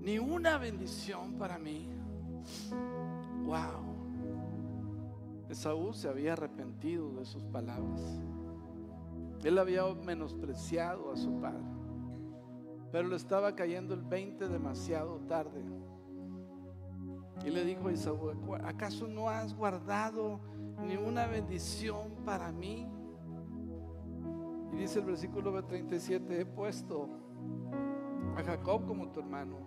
ni 0.01 0.21
una 0.21 0.57
bendición 0.59 1.35
para 1.35 1.59
mí. 1.59 1.89
Wow. 3.47 3.99
Esaú 5.49 5.93
se 5.93 6.09
había 6.09 6.35
arrepentido 6.35 7.11
de 7.15 7.25
sus 7.25 7.43
palabras. 7.43 8.01
Él 9.45 9.59
había 9.59 9.85
menospreciado 10.05 11.13
a 11.13 11.17
su 11.17 11.41
padre. 11.41 11.63
pero 12.91 13.07
le 13.07 13.17
estaba 13.17 13.55
cayendo 13.55 13.93
el 13.93 14.03
20 14.03 14.49
demasiado 14.49 15.19
tarde. 15.29 15.63
Y 17.45 17.51
le 17.51 17.65
dijo 17.65 17.89
a 17.89 17.93
Isaú, 17.93 18.33
¿acaso 18.65 19.07
no 19.07 19.29
has 19.29 19.55
guardado 19.55 20.41
ni 20.87 20.97
una 20.97 21.27
bendición 21.27 22.15
para 22.25 22.51
mí? 22.51 22.89
Y 24.73 24.77
dice 24.77 25.01
el 25.01 25.05
versículo 25.05 25.65
37, 25.65 26.41
he 26.41 26.47
puesto 26.47 27.09
a 28.37 28.43
Jacob 28.43 28.87
como 28.87 29.11
tu 29.11 29.21
hermano, 29.21 29.59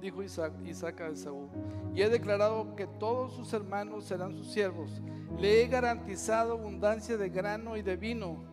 dijo 0.00 0.22
Isaac, 0.22 0.52
Isaac 0.64 1.00
a 1.00 1.08
Esaú, 1.08 1.48
y 1.94 2.02
he 2.02 2.08
declarado 2.08 2.74
que 2.74 2.86
todos 2.86 3.34
sus 3.34 3.52
hermanos 3.52 4.04
serán 4.04 4.32
sus 4.34 4.50
siervos. 4.52 5.02
Le 5.38 5.62
he 5.62 5.68
garantizado 5.68 6.54
abundancia 6.54 7.16
de 7.16 7.28
grano 7.30 7.76
y 7.76 7.82
de 7.82 7.96
vino. 7.96 8.49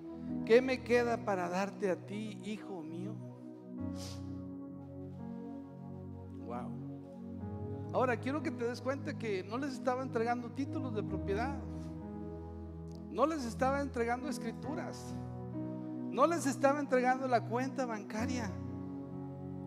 ¿Qué 0.48 0.62
me 0.62 0.82
queda 0.82 1.18
para 1.26 1.50
darte 1.50 1.92
a 1.92 1.98
ti, 1.98 2.40
hijo 2.46 2.82
mío? 2.82 3.14
Wow. 6.46 7.92
Ahora 7.92 8.16
quiero 8.16 8.42
que 8.42 8.52
te 8.52 8.66
des 8.66 8.80
cuenta 8.80 9.18
que 9.18 9.44
no 9.44 9.58
les 9.58 9.74
estaba 9.74 10.02
entregando 10.02 10.50
títulos 10.52 10.96
de 10.96 11.04
propiedad. 11.04 11.54
No 13.12 13.26
les 13.26 13.44
estaba 13.44 13.82
entregando 13.82 14.30
escrituras. 14.30 15.14
No 16.12 16.26
les 16.26 16.46
estaba 16.46 16.80
entregando 16.80 17.28
la 17.28 17.44
cuenta 17.44 17.86
bancaria. 17.86 18.50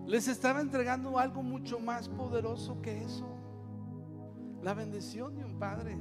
Les 0.07 0.29
estaba 0.29 0.63
entregando 0.63 1.19
algo 1.19 1.43
mucho 1.43 1.79
más 1.79 2.09
poderoso 2.09 2.81
que 2.81 3.03
eso. 3.05 3.29
La 4.63 4.73
bendición 4.73 5.37
de 5.37 5.45
un 5.45 5.59
padre. 5.59 5.99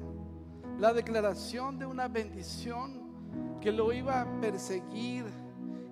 La 0.78 0.94
declaración 0.94 1.78
de 1.78 1.86
una 1.86 2.08
bendición 2.08 3.09
que 3.62 3.72
lo 3.72 3.92
iba 3.92 4.22
a 4.22 4.42
perseguir 4.42 5.26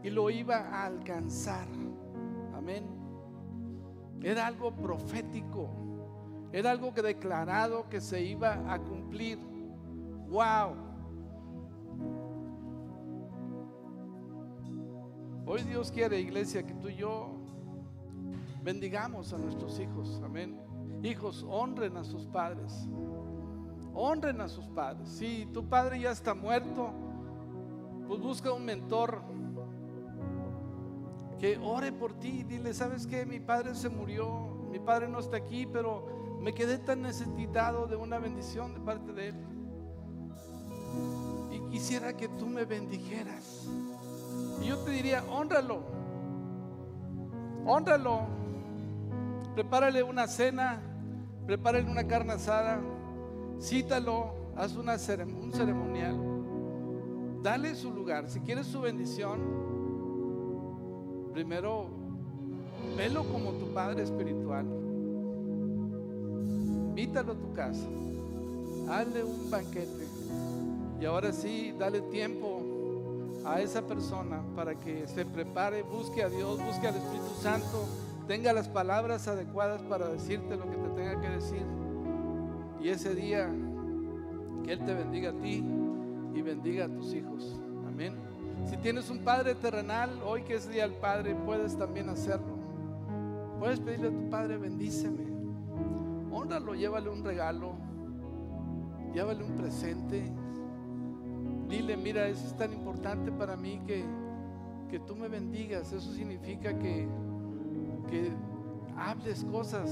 y 0.03 0.09
lo 0.09 0.29
iba 0.29 0.57
a 0.57 0.85
alcanzar. 0.85 1.67
Amén. 2.55 2.85
Era 4.21 4.47
algo 4.47 4.75
profético. 4.75 5.69
Era 6.51 6.71
algo 6.71 6.93
que 6.93 7.01
declarado 7.01 7.89
que 7.89 7.99
se 7.99 8.21
iba 8.23 8.73
a 8.73 8.79
cumplir. 8.79 9.37
Wow. 10.29 10.75
Hoy 15.45 15.61
Dios 15.63 15.91
quiere, 15.91 16.19
iglesia, 16.19 16.65
que 16.65 16.73
tú 16.73 16.89
y 16.89 16.95
yo 16.95 17.29
bendigamos 18.63 19.33
a 19.33 19.37
nuestros 19.37 19.79
hijos. 19.79 20.21
Amén. 20.23 20.59
Hijos, 21.03 21.45
honren 21.47 21.95
a 21.97 22.03
sus 22.03 22.25
padres. 22.25 22.87
Honren 23.93 24.41
a 24.41 24.49
sus 24.49 24.67
padres. 24.67 25.07
Si 25.09 25.47
tu 25.53 25.67
padre 25.67 25.99
ya 25.99 26.11
está 26.11 26.33
muerto, 26.33 26.93
pues 28.07 28.21
busca 28.21 28.51
un 28.51 28.65
mentor 28.65 29.21
que 31.39 31.57
ore 31.57 31.91
por 31.91 32.13
ti. 32.13 32.43
Dile, 32.43 32.73
¿sabes 32.73 33.05
qué? 33.05 33.25
Mi 33.25 33.39
padre 33.39 33.75
se 33.75 33.89
murió, 33.89 34.67
mi 34.71 34.79
padre 34.79 35.07
no 35.07 35.19
está 35.19 35.37
aquí, 35.37 35.65
pero 35.65 36.37
me 36.41 36.53
quedé 36.53 36.77
tan 36.77 37.01
necesitado 37.01 37.87
de 37.87 37.95
una 37.95 38.19
bendición 38.19 38.73
de 38.73 38.79
parte 38.79 39.13
de 39.13 39.27
él. 39.29 39.35
Y 41.51 41.59
quisiera 41.71 42.15
que 42.15 42.27
tú 42.27 42.45
me 42.47 42.65
bendijeras. 42.65 43.67
Y 44.61 44.67
yo 44.67 44.77
te 44.79 44.91
diría, 44.91 45.23
honralo. 45.29 45.81
Honralo. 47.65 48.21
Prepárale 49.55 50.03
una 50.03 50.27
cena, 50.27 50.79
prepárale 51.47 51.89
una 51.89 52.05
carne 52.07 52.33
asada, 52.33 52.79
cítalo, 53.59 54.35
haz 54.55 54.75
una 54.75 54.93
un 54.93 55.51
ceremonial. 55.51 56.26
Dale 57.41 57.75
su 57.75 57.91
lugar. 57.91 58.29
Si 58.29 58.39
quieres 58.39 58.67
su 58.67 58.81
bendición, 58.81 59.39
primero 61.33 61.87
velo 62.95 63.23
como 63.25 63.51
tu 63.53 63.73
padre 63.73 64.03
espiritual. 64.03 64.65
Invítalo 66.89 67.33
a 67.33 67.35
tu 67.35 67.53
casa. 67.53 67.87
Hazle 68.89 69.23
un 69.23 69.49
banquete. 69.49 70.07
Y 70.99 71.05
ahora 71.05 71.31
sí, 71.31 71.73
dale 71.77 72.01
tiempo 72.01 72.61
a 73.45 73.61
esa 73.61 73.85
persona 73.85 74.41
para 74.55 74.75
que 74.75 75.07
se 75.07 75.25
prepare, 75.25 75.83
busque 75.83 76.23
a 76.23 76.29
Dios, 76.29 76.59
busque 76.65 76.87
al 76.87 76.95
Espíritu 76.95 77.33
Santo, 77.41 77.85
tenga 78.27 78.51
las 78.51 78.67
palabras 78.67 79.27
adecuadas 79.27 79.81
para 79.83 80.07
decirte 80.09 80.57
lo 80.57 80.69
que 80.69 80.75
te 80.75 80.89
tenga 80.89 81.21
que 81.21 81.29
decir. 81.29 81.65
Y 82.81 82.89
ese 82.89 83.15
día, 83.15 83.49
que 84.63 84.73
Él 84.73 84.83
te 84.83 84.93
bendiga 84.93 85.29
a 85.29 85.33
ti 85.33 85.63
y 86.37 86.41
bendiga 86.41 86.85
a 86.85 86.89
tus 86.89 87.13
hijos. 87.13 87.59
Amén. 87.87 88.15
Si 88.69 88.77
tienes 88.77 89.09
un 89.09 89.19
Padre 89.19 89.55
terrenal, 89.55 90.21
hoy 90.23 90.43
que 90.43 90.55
es 90.55 90.69
Día 90.69 90.83
del 90.83 90.97
Padre, 90.97 91.35
puedes 91.45 91.77
también 91.77 92.09
hacerlo. 92.09 92.57
Puedes 93.59 93.79
pedirle 93.79 94.09
a 94.09 94.11
tu 94.11 94.29
Padre, 94.29 94.57
bendíceme. 94.57 95.25
Honralo, 96.31 96.75
llévale 96.75 97.09
un 97.09 97.23
regalo, 97.23 97.73
llévale 99.13 99.43
un 99.43 99.55
presente 99.55 100.31
Dile, 101.69 101.97
mira, 101.97 102.27
eso 102.27 102.45
es 102.45 102.55
tan 102.55 102.71
importante 102.71 103.31
para 103.31 103.57
mí 103.57 103.81
que, 103.85 104.03
que 104.89 104.99
tú 104.99 105.15
me 105.15 105.27
bendigas. 105.27 105.91
Eso 105.91 106.13
significa 106.13 106.77
que, 106.79 107.07
que 108.09 108.31
hables 108.97 109.43
cosas 109.43 109.91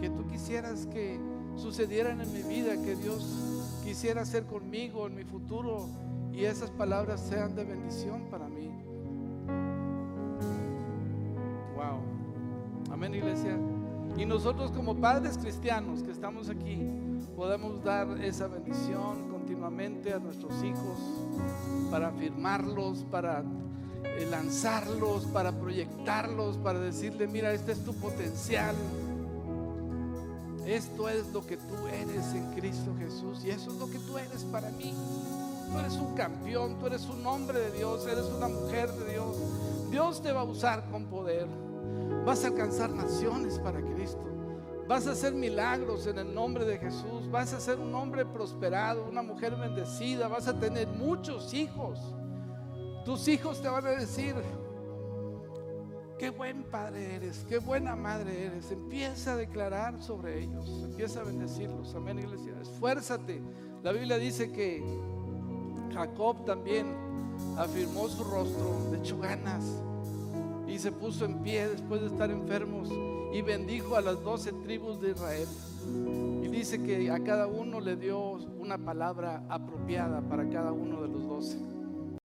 que 0.00 0.10
tú 0.10 0.26
quisieras 0.26 0.86
que 0.86 1.20
sucedieran 1.54 2.20
en 2.20 2.32
mi 2.32 2.42
vida, 2.42 2.74
que 2.82 2.96
Dios 2.96 3.65
quisiera 3.86 4.22
hacer 4.22 4.46
conmigo 4.46 5.06
en 5.06 5.14
mi 5.14 5.22
futuro 5.22 5.88
y 6.32 6.44
esas 6.44 6.72
palabras 6.72 7.20
sean 7.20 7.54
de 7.54 7.62
bendición 7.62 8.26
para 8.28 8.48
mí. 8.48 8.68
Wow. 11.76 12.00
Amén, 12.92 13.14
iglesia. 13.14 13.56
Y 14.18 14.26
nosotros 14.26 14.72
como 14.72 14.96
padres 14.96 15.38
cristianos 15.38 16.02
que 16.02 16.10
estamos 16.10 16.48
aquí, 16.50 16.90
podemos 17.36 17.84
dar 17.84 18.08
esa 18.24 18.48
bendición 18.48 19.28
continuamente 19.30 20.12
a 20.12 20.18
nuestros 20.18 20.64
hijos 20.64 20.98
para 21.88 22.08
afirmarlos, 22.08 23.04
para 23.04 23.44
eh, 24.02 24.26
lanzarlos, 24.28 25.26
para 25.26 25.52
proyectarlos, 25.52 26.58
para 26.58 26.80
decirle, 26.80 27.28
mira, 27.28 27.52
este 27.52 27.70
es 27.70 27.84
tu 27.84 27.94
potencial. 27.94 28.74
Esto 30.66 31.08
es 31.08 31.28
lo 31.32 31.46
que 31.46 31.56
tú 31.56 31.86
eres 31.86 32.34
en 32.34 32.52
Cristo 32.54 32.92
Jesús 32.98 33.44
y 33.44 33.50
eso 33.50 33.70
es 33.70 33.76
lo 33.76 33.88
que 33.88 34.00
tú 34.00 34.18
eres 34.18 34.42
para 34.44 34.68
mí. 34.70 34.92
Tú 35.70 35.78
eres 35.78 35.92
un 35.94 36.14
campeón, 36.14 36.78
tú 36.80 36.86
eres 36.86 37.06
un 37.06 37.24
hombre 37.24 37.60
de 37.60 37.70
Dios, 37.70 38.04
eres 38.06 38.24
una 38.24 38.48
mujer 38.48 38.90
de 38.90 39.12
Dios. 39.12 39.36
Dios 39.90 40.20
te 40.20 40.32
va 40.32 40.40
a 40.40 40.44
usar 40.44 40.84
con 40.90 41.06
poder. 41.06 41.46
Vas 42.24 42.42
a 42.42 42.48
alcanzar 42.48 42.90
naciones 42.90 43.60
para 43.60 43.80
Cristo. 43.80 44.24
Vas 44.88 45.06
a 45.06 45.12
hacer 45.12 45.34
milagros 45.34 46.06
en 46.08 46.18
el 46.18 46.34
nombre 46.34 46.64
de 46.64 46.78
Jesús. 46.78 47.30
Vas 47.30 47.52
a 47.52 47.60
ser 47.60 47.78
un 47.78 47.94
hombre 47.94 48.26
prosperado, 48.26 49.04
una 49.08 49.22
mujer 49.22 49.54
bendecida. 49.54 50.26
Vas 50.26 50.48
a 50.48 50.58
tener 50.58 50.88
muchos 50.88 51.54
hijos. 51.54 52.00
Tus 53.04 53.28
hijos 53.28 53.62
te 53.62 53.68
van 53.68 53.86
a 53.86 53.90
decir, 53.90 54.34
qué 56.18 56.30
buen 56.30 56.64
padre 56.64 57.16
eres, 57.16 57.44
qué 57.48 57.58
buena 57.58 57.96
madre 57.96 58.46
eres. 58.46 58.70
Empieza 58.70 59.32
a 59.32 59.36
declarar 59.36 60.02
sobre 60.02 60.42
ellos. 60.42 60.82
Empieza 60.84 61.20
a 61.20 61.24
bendecirlos. 61.24 61.94
Amén, 61.94 62.18
iglesia. 62.18 62.54
Esfuérzate. 62.60 63.40
La 63.82 63.92
Biblia 63.92 64.18
dice 64.18 64.50
que 64.52 64.82
Jacob 65.92 66.44
también 66.44 66.86
afirmó 67.58 68.08
su 68.08 68.24
rostro, 68.24 68.90
de 68.90 68.98
hecho 68.98 69.18
ganas 69.18 69.64
y 70.68 70.78
se 70.78 70.92
puso 70.92 71.24
en 71.24 71.42
pie 71.42 71.68
después 71.68 72.00
de 72.00 72.08
estar 72.08 72.30
enfermos 72.30 72.90
y 73.32 73.42
bendijo 73.42 73.96
a 73.96 74.00
las 74.00 74.22
doce 74.22 74.52
tribus 74.52 75.00
de 75.00 75.12
Israel. 75.12 75.48
Y 76.42 76.48
dice 76.48 76.82
que 76.82 77.10
a 77.10 77.22
cada 77.22 77.46
uno 77.46 77.80
le 77.80 77.96
dio 77.96 78.32
una 78.58 78.78
palabra 78.78 79.44
apropiada 79.48 80.20
para 80.22 80.48
cada 80.48 80.72
uno 80.72 81.02
de 81.02 81.08
los 81.08 81.26
doce. 81.28 81.75